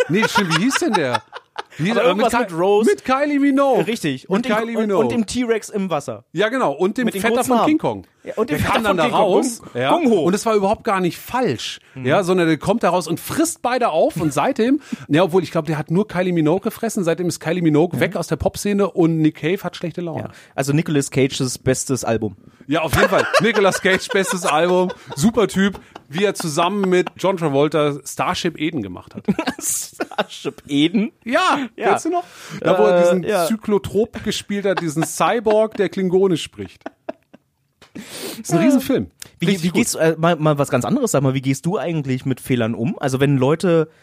[0.09, 1.23] Nee, stimmt, wie hieß denn der?
[1.79, 2.91] Wie- Aber irgendwas Ki- mit Rose.
[2.91, 3.87] Mit Kylie Minogue.
[3.87, 4.23] Richtig.
[4.23, 5.03] Mit Und dem, Kylie Minogue.
[5.05, 6.25] und dem T-Rex im Wasser.
[6.33, 6.73] Ja, genau.
[6.73, 7.65] Und dem Mit Vetter von.
[7.67, 8.05] King Kong.
[8.25, 9.21] Ja, und dem der Vetter kam dann von da King Kong.
[9.23, 9.63] raus.
[9.73, 9.95] Gung- Ja.
[10.25, 11.79] Und es war überhaupt gar nicht falsch.
[12.03, 14.17] Ja, sondern der kommt da raus und frisst beide auf.
[14.17, 17.05] Und seitdem, ja, obwohl ich glaube, der hat nur Kylie Minogue gefressen.
[17.05, 20.23] Seitdem ist Kylie Minogue weg aus der Popszene und Nick Cave hat schlechte Laune.
[20.23, 20.31] Ja.
[20.57, 22.37] Also Nicolas Cages bestes Album.
[22.69, 23.27] Ja, auf jeden Fall.
[23.41, 24.93] Nicolas Cage, bestes Album.
[25.17, 25.81] Super Typ.
[26.11, 29.25] Wie er zusammen mit John Travolta Starship Eden gemacht hat.
[29.61, 31.13] Starship Eden.
[31.25, 31.89] Ja, Ja.
[31.91, 32.25] kennst du noch?
[32.61, 33.47] Da, wo er Äh, diesen ja.
[33.47, 36.83] Zyklotrop gespielt hat, diesen Cyborg, der Klingonisch spricht.
[38.41, 39.11] ist ein Riesenfilm.
[39.39, 41.79] Wie, wie gehst du, äh, mal, mal was ganz anderes, sag mal, wie gehst du
[41.79, 42.99] eigentlich mit Fehlern um?
[42.99, 43.95] Also wenn Leute, äh,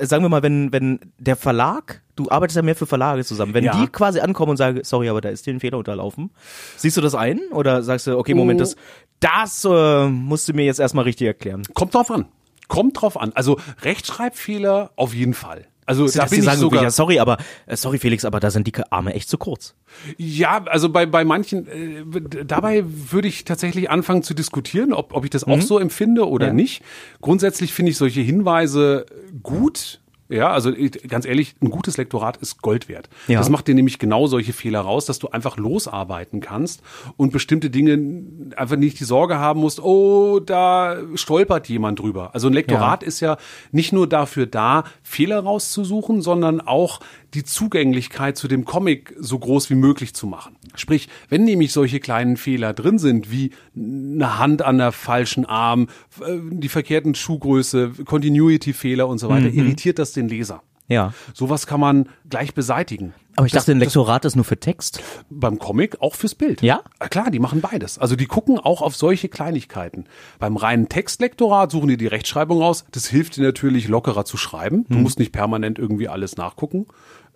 [0.00, 3.64] sagen wir mal, wenn, wenn der Verlag, du arbeitest ja mehr für Verlage zusammen, wenn
[3.64, 3.80] Ja.
[3.80, 6.30] die quasi ankommen und sagen, sorry, aber da ist dir ein Fehler unterlaufen,
[6.76, 7.40] siehst du das ein?
[7.52, 8.76] Oder sagst du, okay, Moment, das,
[9.20, 11.62] das äh, musst du mir jetzt erstmal richtig erklären.
[11.74, 12.26] Kommt drauf an.
[12.68, 13.32] Kommt drauf an.
[13.34, 15.66] Also Rechtschreibfehler auf jeden Fall.
[15.88, 16.82] Also da bin ich sagen, sogar.
[16.82, 19.74] ja, sorry, aber, äh, sorry Felix, aber da sind die Arme echt zu kurz.
[20.18, 25.24] Ja, also bei, bei manchen, äh, dabei würde ich tatsächlich anfangen zu diskutieren, ob, ob
[25.24, 26.58] ich das auch so empfinde oder Mhm.
[26.58, 26.62] Ja.
[26.62, 26.82] nicht.
[27.22, 29.06] Grundsätzlich finde ich solche Hinweise
[29.42, 30.00] gut.
[30.28, 30.72] Ja, also
[31.08, 33.08] ganz ehrlich, ein gutes Lektorat ist Gold wert.
[33.28, 33.38] Ja.
[33.38, 36.82] Das macht dir nämlich genau solche Fehler raus, dass du einfach losarbeiten kannst
[37.16, 38.24] und bestimmte Dinge
[38.56, 42.34] einfach nicht die Sorge haben musst, oh, da stolpert jemand drüber.
[42.34, 43.38] Also ein Lektorat ist ja
[43.72, 47.00] nicht nur dafür da, Fehler rauszusuchen, sondern auch
[47.34, 50.56] die Zugänglichkeit zu dem Comic so groß wie möglich zu machen.
[50.74, 55.88] Sprich, wenn nämlich solche kleinen Fehler drin sind, wie eine Hand an der falschen Arm,
[56.20, 60.62] äh, die verkehrten Schuhgröße, Continuity-Fehler und so weiter, irritiert das den Leser.
[60.90, 61.12] Ja.
[61.34, 63.12] Sowas kann man gleich beseitigen.
[63.36, 65.02] Aber ich Das- dachte, ein Lektorat ist nur für Text.
[65.28, 66.62] beim Comic auch fürs Bild.
[66.62, 66.80] Ja?
[66.98, 67.98] Ah, Klar, die machen beides.
[67.98, 70.06] Also die gucken auch auf solche Kleinigkeiten.
[70.38, 72.86] Beim reinen Textlektorat suchen die die Rechtschreibung aus.
[72.90, 74.86] Das hilft dir natürlich lockerer zu schreiben.
[74.88, 76.86] Du musst nicht permanent irgendwie alles nachgucken.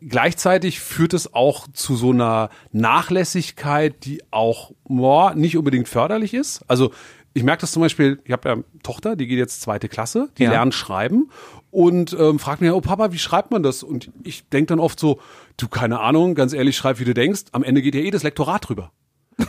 [0.00, 6.62] Gleichzeitig führt es auch zu so einer Nachlässigkeit, die auch boah, nicht unbedingt förderlich ist.
[6.68, 6.92] Also
[7.34, 10.28] ich merke das zum Beispiel, ich habe ja eine Tochter, die geht jetzt zweite Klasse,
[10.38, 10.50] die Ja.
[10.50, 11.30] lernt schreiben
[11.72, 13.82] und ähm, fragt mich, oh Papa, wie schreibt man das?
[13.82, 15.18] Und ich denke dann oft so,
[15.56, 17.44] du keine Ahnung, ganz ehrlich, schreib wie du denkst.
[17.52, 18.92] Am Ende geht ja eh das Lektorat drüber.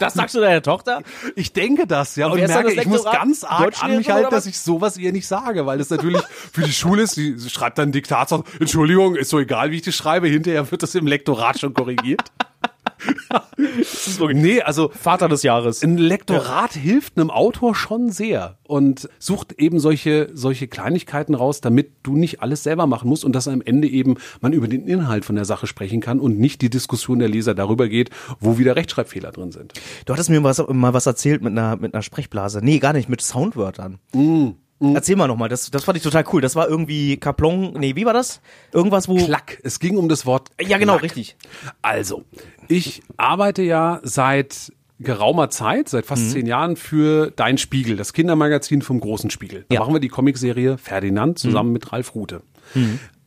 [0.00, 1.02] Das sagst du deiner Tochter?
[1.36, 4.44] Ich denke das, ja, und, dann merke, ich muss ganz arg an mich halten, dass
[4.44, 6.20] ich sowas ihr nicht sage, weil das natürlich
[6.52, 7.14] für die Schule ist.
[7.14, 10.26] Sie, schreibt dann Diktat, sagt, Entschuldigung, ist so egal, wie ich das schreibe.
[10.26, 12.32] Hinterher wird das im Lektorat schon korrigiert.
[14.32, 15.82] nee, also Vater des Jahres.
[15.82, 21.92] ein Lektorat hilft einem Autor schon sehr und sucht eben solche, solche Kleinigkeiten raus, damit
[22.02, 25.24] du nicht alles selber machen musst und dass am Ende eben man über den Inhalt
[25.24, 28.76] von der Sache sprechen kann und nicht die Diskussion der Leser darüber geht, wo wieder
[28.76, 29.74] Rechtschreibfehler drin sind.
[30.04, 32.60] Du hattest mir was, mal was erzählt mit einer, mit einer Sprechblase.
[32.62, 33.98] Nee, gar nicht, mit Soundwörtern.
[34.80, 36.40] Erzähl mal nochmal, das, das fand ich total cool.
[36.42, 38.40] Das war irgendwie Kaplon, nee, wie war das?
[38.72, 39.16] Irgendwas, wo...
[39.16, 39.58] Klack.
[39.62, 40.50] Es ging um das Wort.
[40.60, 41.04] Ja, genau, Klack.
[41.04, 41.36] richtig.
[41.80, 42.24] Also,
[42.68, 46.08] ich arbeite ja seit geraumer Zeit, seit Mhm.
[46.08, 49.64] fast zehn Jahren für Dein Spiegel, das Kindermagazin vom Großen Spiegel.
[49.68, 49.80] Da Ja.
[49.80, 49.84] Mhm.
[49.86, 52.42] machen wir die Comicserie Ferdinand zusammen mit Ralf Rute.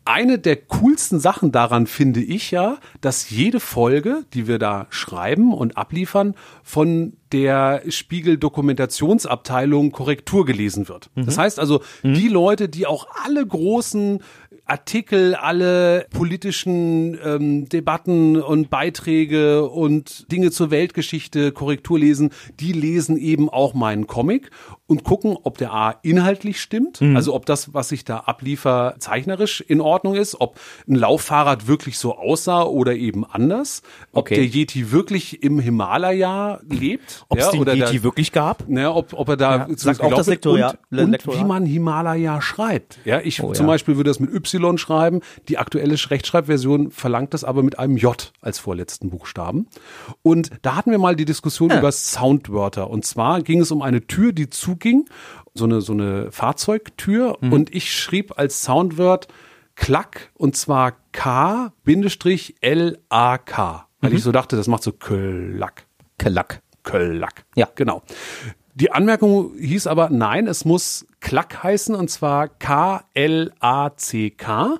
[0.09, 5.53] Eine der coolsten Sachen daran finde ich ja, dass jede Folge, die wir da schreiben
[5.53, 6.33] und abliefern,
[6.63, 11.11] von der Spiegel Dokumentationsabteilung Korrektur gelesen wird.
[11.13, 11.27] Mhm.
[11.27, 14.23] Das heißt also, die Leute, die auch alle großen
[14.69, 23.17] Artikel, alle politischen ähm, Debatten und Beiträge und Dinge zur Weltgeschichte Korrektur lesen, die lesen
[23.17, 24.51] eben auch meinen Comic
[24.87, 29.61] und gucken, ob der A inhaltlich stimmt, also ob das, was ich da abliefer, zeichnerisch
[29.61, 33.81] in Ordnung ist, ob ein Lauffahrrad wirklich so aussah oder eben anders,
[34.13, 34.35] ob Okay.
[34.35, 38.67] der Yeti wirklich im Himalaya lebt, Ob es ja, den oder Yeti der, wirklich gab?
[38.69, 41.39] ne, ob, ob er da Ja, sagt auch das Lektorat- und, und Lektorat.
[41.39, 42.99] wie man Himalaya schreibt.
[43.05, 43.71] Ja, ich Oh, zum ja.
[43.73, 45.21] Beispiel würde das mit Y schreiben.
[45.47, 49.67] Die aktuelle Rechtschreibversion verlangt das aber mit einem J als vorletzten Buchstaben.
[50.21, 52.89] Und da hatten wir mal die Diskussion über Soundwörter.
[52.89, 55.05] Und zwar ging es um eine Tür, die zuging,
[55.53, 57.37] so eine, so eine Fahrzeugtür.
[57.41, 57.53] Mhm.
[57.53, 59.27] Und ich schrieb als Soundwort
[59.75, 61.71] Klack und zwar K-L-A-K.
[64.01, 64.15] Weil Mhm.
[64.15, 65.85] ich so dachte, das macht so Klack.
[66.17, 66.61] Klack.
[66.83, 67.45] Köllack.
[67.55, 67.67] Ja.
[67.75, 68.01] Genau.
[68.79, 72.47] Die Anmerkung hieß aber, nein, es muss Klack heißen und zwar
[73.59, 74.79] K-L-A-C-K,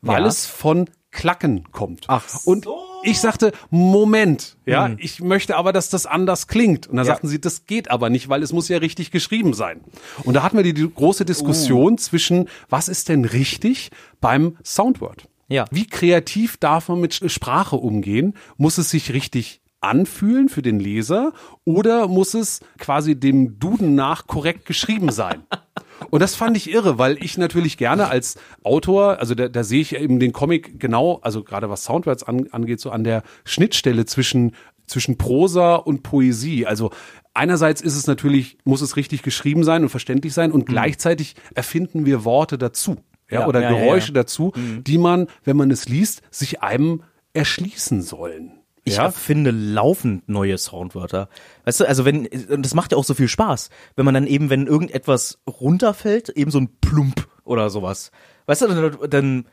[0.00, 0.28] weil Ja.
[0.28, 2.04] es von Klacken kommt.
[2.08, 2.66] Ach Und
[3.02, 6.86] ich sagte, Moment, ja, ich möchte aber, dass das anders klingt.
[6.86, 7.08] Und dann Mhm.
[7.08, 7.14] Ja.
[7.14, 9.80] sagten sie, das geht aber nicht, weil es muss ja richtig geschrieben sein.
[10.24, 13.90] Und da hatten wir die, die große Diskussion zwischen, was ist denn richtig
[14.20, 15.28] beim Soundword?
[15.48, 15.64] Ja.
[15.70, 18.34] Wie kreativ darf man mit Sprache umgehen?
[18.56, 21.32] Muss es sich richtig anfühlen für den Leser
[21.64, 25.42] oder muss es quasi dem Duden nach korrekt geschrieben sein?
[26.10, 29.80] Und das fand ich irre, weil ich natürlich gerne als Autor, also da, da sehe
[29.80, 34.04] ich eben den Comic genau, also gerade was Soundwords an, angeht, so an der Schnittstelle
[34.04, 34.52] zwischen
[34.86, 36.66] zwischen Prosa und Poesie.
[36.66, 36.90] Also
[37.34, 42.04] einerseits ist es natürlich, muss es richtig geschrieben sein und verständlich sein und gleichzeitig erfinden
[42.04, 42.96] wir Worte dazu.
[43.30, 44.14] Ja, Ja, oder ja, Geräusche ja.
[44.14, 44.52] dazu,
[44.82, 47.02] die man, wenn man es liest, sich einem
[47.32, 48.61] erschließen sollen.
[48.84, 49.04] Ich ja?
[49.04, 51.28] erfinde laufend neue Soundwörter.
[51.64, 54.26] Weißt du, also wenn, und das macht ja auch so viel Spaß, wenn man dann
[54.26, 58.10] eben, wenn irgendetwas runterfällt, eben so ein Plump oder sowas.
[58.46, 59.44] Weißt du, dann, dann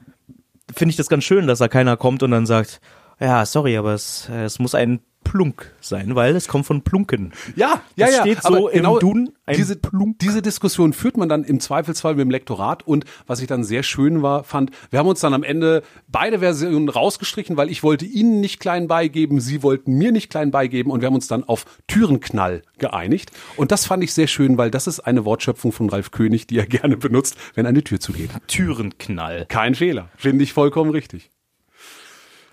[0.74, 2.82] finde ich das ganz schön, dass da keiner kommt und dann sagt,
[3.20, 7.34] ja, sorry, aber es, äh, es muss ein Plunk sein, weil es kommt von Plunken.
[7.56, 8.22] Ja, ja, Das ja.
[8.22, 10.18] steht aber so im Duden, ein diese, Plunk.
[10.20, 13.84] diese Diskussion führt man dann im Zweifelsfall mit dem Lektorat und was ich dann sehr
[13.84, 18.06] schön war, fand, wir haben uns dann am Ende beide Versionen rausgestrichen, weil ich wollte
[18.06, 21.44] Ihnen nicht klein beigeben, Sie wollten mir nicht klein beigeben und wir haben uns dann
[21.44, 25.90] auf Türenknall geeinigt und das fand ich sehr schön, weil das ist eine Wortschöpfung von
[25.90, 28.32] Ralf König, die er gerne benutzt, wenn eine Tür zugeht.
[28.48, 29.46] Türenknall.
[29.48, 30.10] Kein Fehler.
[30.16, 31.30] Finde ich vollkommen richtig.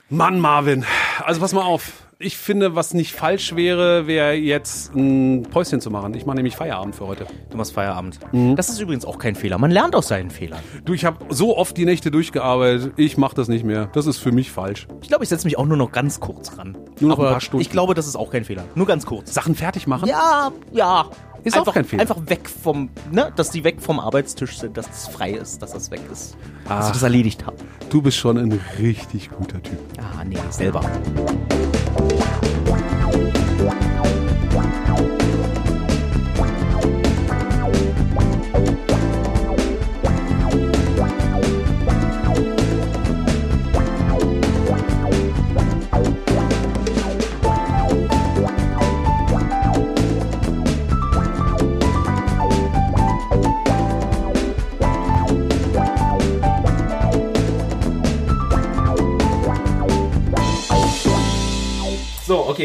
[0.08, 0.84] Mann, Marvin.
[1.24, 2.05] Also pass mal auf.
[2.18, 6.14] Ich finde, was nicht falsch wäre, wäre jetzt ein Päuschen zu machen.
[6.14, 7.26] Ich mache nämlich Feierabend für heute.
[7.50, 8.18] Du machst Feierabend.
[8.32, 8.56] Mhm.
[8.56, 9.58] Das ist übrigens auch kein Fehler.
[9.58, 10.60] Man lernt aus seinen Fehlern.
[10.86, 12.94] Du, ich habe so oft die Nächte durchgearbeitet.
[12.96, 13.90] Ich mache das nicht mehr.
[13.92, 14.88] Das ist für mich falsch.
[15.02, 16.78] Ich glaube, ich setze mich auch nur noch ganz kurz ran.
[17.00, 17.60] Nur noch ein Aber paar Stunden.
[17.60, 18.64] Ich glaube, das ist auch kein Fehler.
[18.74, 19.34] Nur ganz kurz.
[19.34, 20.08] Sachen fertig machen?
[20.08, 21.10] Ja, ja.
[21.46, 22.00] Ist auch einfach, kein Fehler.
[22.00, 25.72] Einfach weg vom, ne, dass die weg vom Arbeitstisch sind, dass das frei ist, dass
[25.72, 26.36] das weg ist.
[26.64, 26.86] Dass Ach.
[26.88, 27.56] ich das erledigt habe.
[27.88, 29.78] Du bist schon ein richtig guter Typ.
[29.98, 30.80] Ah, nee, selber.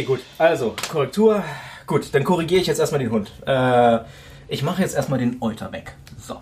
[0.01, 0.19] Okay, gut.
[0.37, 1.43] Also, Korrektur.
[1.87, 3.31] Gut, dann korrigiere ich jetzt erstmal den Hund.
[3.45, 3.99] Äh,
[4.47, 5.95] ich mache jetzt erstmal den Euter weg.
[6.19, 6.37] So.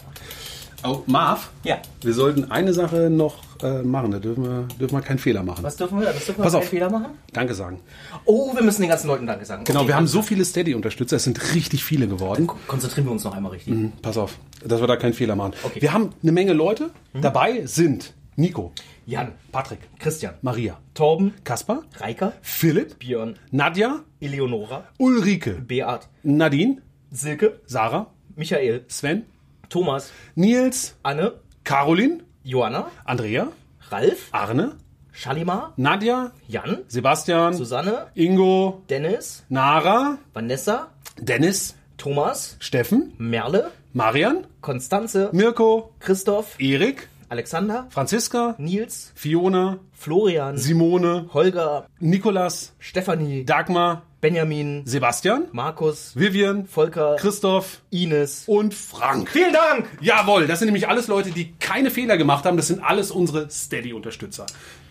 [0.83, 1.49] Oh, Marv?
[1.63, 1.79] Ja.
[2.01, 4.11] Wir sollten eine Sache noch äh, machen.
[4.11, 5.63] Da dürfen wir, dürfen wir keinen Fehler machen.
[5.63, 6.07] Was dürfen wir?
[6.07, 6.69] Was dürfen wir Pass keinen auf.
[6.69, 7.07] Fehler machen?
[7.33, 7.81] Danke sagen.
[8.25, 9.65] Oh, wir müssen den ganzen Leuten Danke sagen.
[9.65, 11.17] Genau, Okay, wir haben so viele Steady-Unterstützer.
[11.17, 12.47] Es sind richtig viele geworden.
[12.67, 13.73] Konzentrieren wir uns noch einmal richtig.
[14.01, 15.53] Pass auf, dass wir da keinen Fehler machen.
[15.63, 15.81] Okay.
[15.81, 16.91] Wir haben eine Menge Leute.
[17.13, 18.71] Dabei sind Nico,
[19.09, 26.81] Jan, Patrick, Christian, Maria, Torben, Kaspar, Reika, Philipp, Björn, Nadja, Eleonora, Ulrike, Beat, Nadine,
[27.11, 28.05] Silke, Sarah,
[28.35, 29.25] Michael, Sven,
[29.67, 31.31] Thomas, Nils, Anne,
[31.63, 33.47] Caroline, Johanna, Andrea,
[33.91, 34.73] Ralf, Arne,
[35.11, 45.31] Shalimar, Nadja, Jan, Sebastian, Susanne, Ingo, Dennis, Nara, Vanessa, Dennis, Thomas, Steffen, Merle, Marian, Konstanze,
[45.33, 55.45] Mirko, Christoph, Erik, Alexander, Franziska, Nils, Fiona, Florian, Simone, Holger, Nikolas, Stefanie, Dagmar, Benjamin, Sebastian,
[55.51, 58.43] Markus, Vivian, Volker, Christoph Ines.
[58.47, 59.29] und Frank.
[59.29, 59.87] Vielen Dank!
[60.01, 62.57] Jawohl, das sind nämlich alles Leute, die keine Fehler gemacht haben.
[62.57, 64.47] Das sind alles unsere Steady-Unterstützer.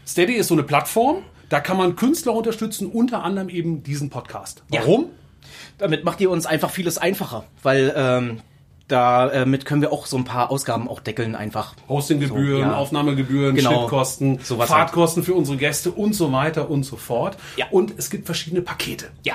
[0.07, 4.63] Steady ist so eine Plattform, da kann man Künstler unterstützen, unter anderem eben diesen Podcast.
[4.73, 4.81] Ja.
[4.81, 5.11] Warum?
[5.77, 8.41] Damit macht ihr uns einfach vieles einfacher, weil ähm,
[8.89, 11.75] damit können wir auch so ein paar Ausgaben auch deckeln einfach.
[11.89, 12.77] Hostinggebühren, So, ja.
[12.77, 13.71] Aufnahmegebühren, Genau.
[13.81, 17.37] Schnittkosten, Sowas Fahrtkosten für unsere Gäste und so weiter und so fort.
[17.57, 17.67] Ja.
[17.71, 19.07] Und es gibt verschiedene Pakete.
[19.25, 19.35] Ja.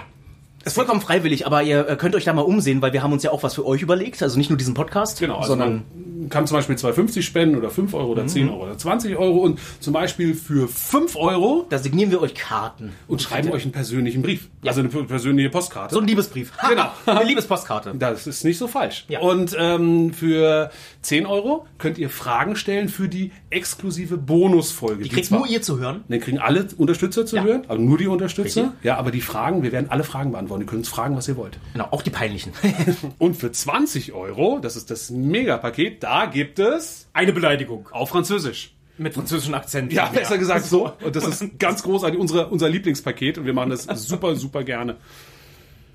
[0.66, 3.24] Ist vollkommen freiwillig, aber ihr äh, könnt euch da mal umsehen, weil wir haben uns
[3.24, 4.22] ja auch was für euch überlegt.
[4.24, 5.84] Also nicht nur diesen Podcast, Genau, also sondern
[6.22, 9.40] man kann zum Beispiel 2,50 spenden oder 5 Euro oder 10 Euro oder 20 Euro
[9.40, 12.94] und zum Beispiel für 5 Euro da signieren wir euch Karten.
[13.10, 14.48] und schreiben euch einen persönlichen Brief.
[14.66, 15.94] Also eine persönliche Postkarte.
[15.96, 16.52] So ein Liebesbrief.
[16.70, 16.86] Genau.
[17.06, 17.94] Eine Liebespostkarte.
[18.00, 19.06] Das ist nicht so falsch.
[19.10, 19.20] Ja.
[19.20, 25.04] Und ähm, für 10 Euro könnt ihr Fragen stellen für die exklusive Bonusfolge.
[25.04, 26.04] Die kriegt zwar- nur ihr zu hören.
[26.08, 27.44] Den kriegen alle Unterstützer zu Ja.
[27.44, 28.62] hören, also nur die Unterstützer.
[28.64, 28.84] Richtig.
[28.84, 30.53] Ja, aber die Fragen, wir werden alle Fragen beantworten.
[30.62, 31.58] Ihr könnt uns fragen, was ihr wollt.
[31.74, 32.54] Genau, auch die peinlichen.
[33.20, 37.90] Und für 20 Euro, das ist das Megapaket, da gibt es Eine Beleidigung.
[37.92, 38.74] auf Französisch.
[38.98, 39.92] Mit französischem Akzent.
[39.92, 40.92] Ja, besser gesagt so.
[41.04, 44.98] Und das ist ganz großartig, unsere, unser Lieblingspaket und wir machen das super, super gerne.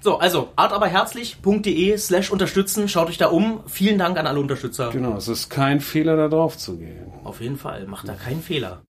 [0.01, 2.89] So, also artaberherzlich.de slash unterstützen.
[2.89, 3.61] Schaut euch da um.
[3.67, 4.91] Vielen Dank an alle Unterstützer.
[4.91, 7.07] Genau, es ist kein Fehler, da drauf zu gehen.
[7.25, 7.87] Auf jeden Fall.
[7.87, 8.81] Macht da keinen Fehler.